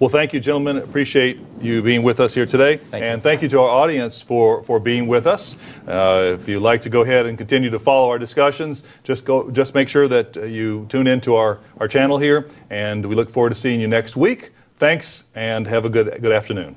Well, 0.00 0.08
thank 0.08 0.32
you, 0.32 0.40
gentlemen. 0.40 0.78
Appreciate 0.78 1.38
you 1.60 1.82
being 1.82 2.02
with 2.02 2.20
us 2.20 2.32
here 2.32 2.46
today. 2.46 2.78
Thank 2.78 3.02
you. 3.02 3.10
and 3.10 3.22
thank 3.22 3.42
you 3.42 3.50
to 3.50 3.60
our 3.60 3.68
audience 3.68 4.22
for, 4.22 4.64
for 4.64 4.80
being 4.80 5.06
with 5.08 5.26
us. 5.26 5.56
Uh, 5.86 6.36
if 6.38 6.48
you'd 6.48 6.62
like 6.62 6.80
to 6.82 6.88
go 6.88 7.02
ahead 7.02 7.26
and 7.26 7.36
continue 7.36 7.68
to 7.68 7.78
follow 7.78 8.08
our 8.08 8.18
discussions, 8.18 8.82
just, 9.04 9.26
go, 9.26 9.50
just 9.50 9.74
make 9.74 9.90
sure 9.90 10.08
that 10.08 10.38
uh, 10.38 10.44
you 10.44 10.86
tune 10.88 11.06
into 11.06 11.34
our, 11.34 11.58
our 11.78 11.86
channel 11.86 12.16
here, 12.16 12.48
and 12.70 13.04
we 13.04 13.14
look 13.14 13.28
forward 13.28 13.50
to 13.50 13.54
seeing 13.54 13.78
you 13.78 13.88
next 13.88 14.16
week. 14.16 14.52
Thanks, 14.78 15.24
and 15.34 15.66
have 15.66 15.84
a 15.84 15.90
good, 15.90 16.22
good 16.22 16.32
afternoon. 16.32 16.76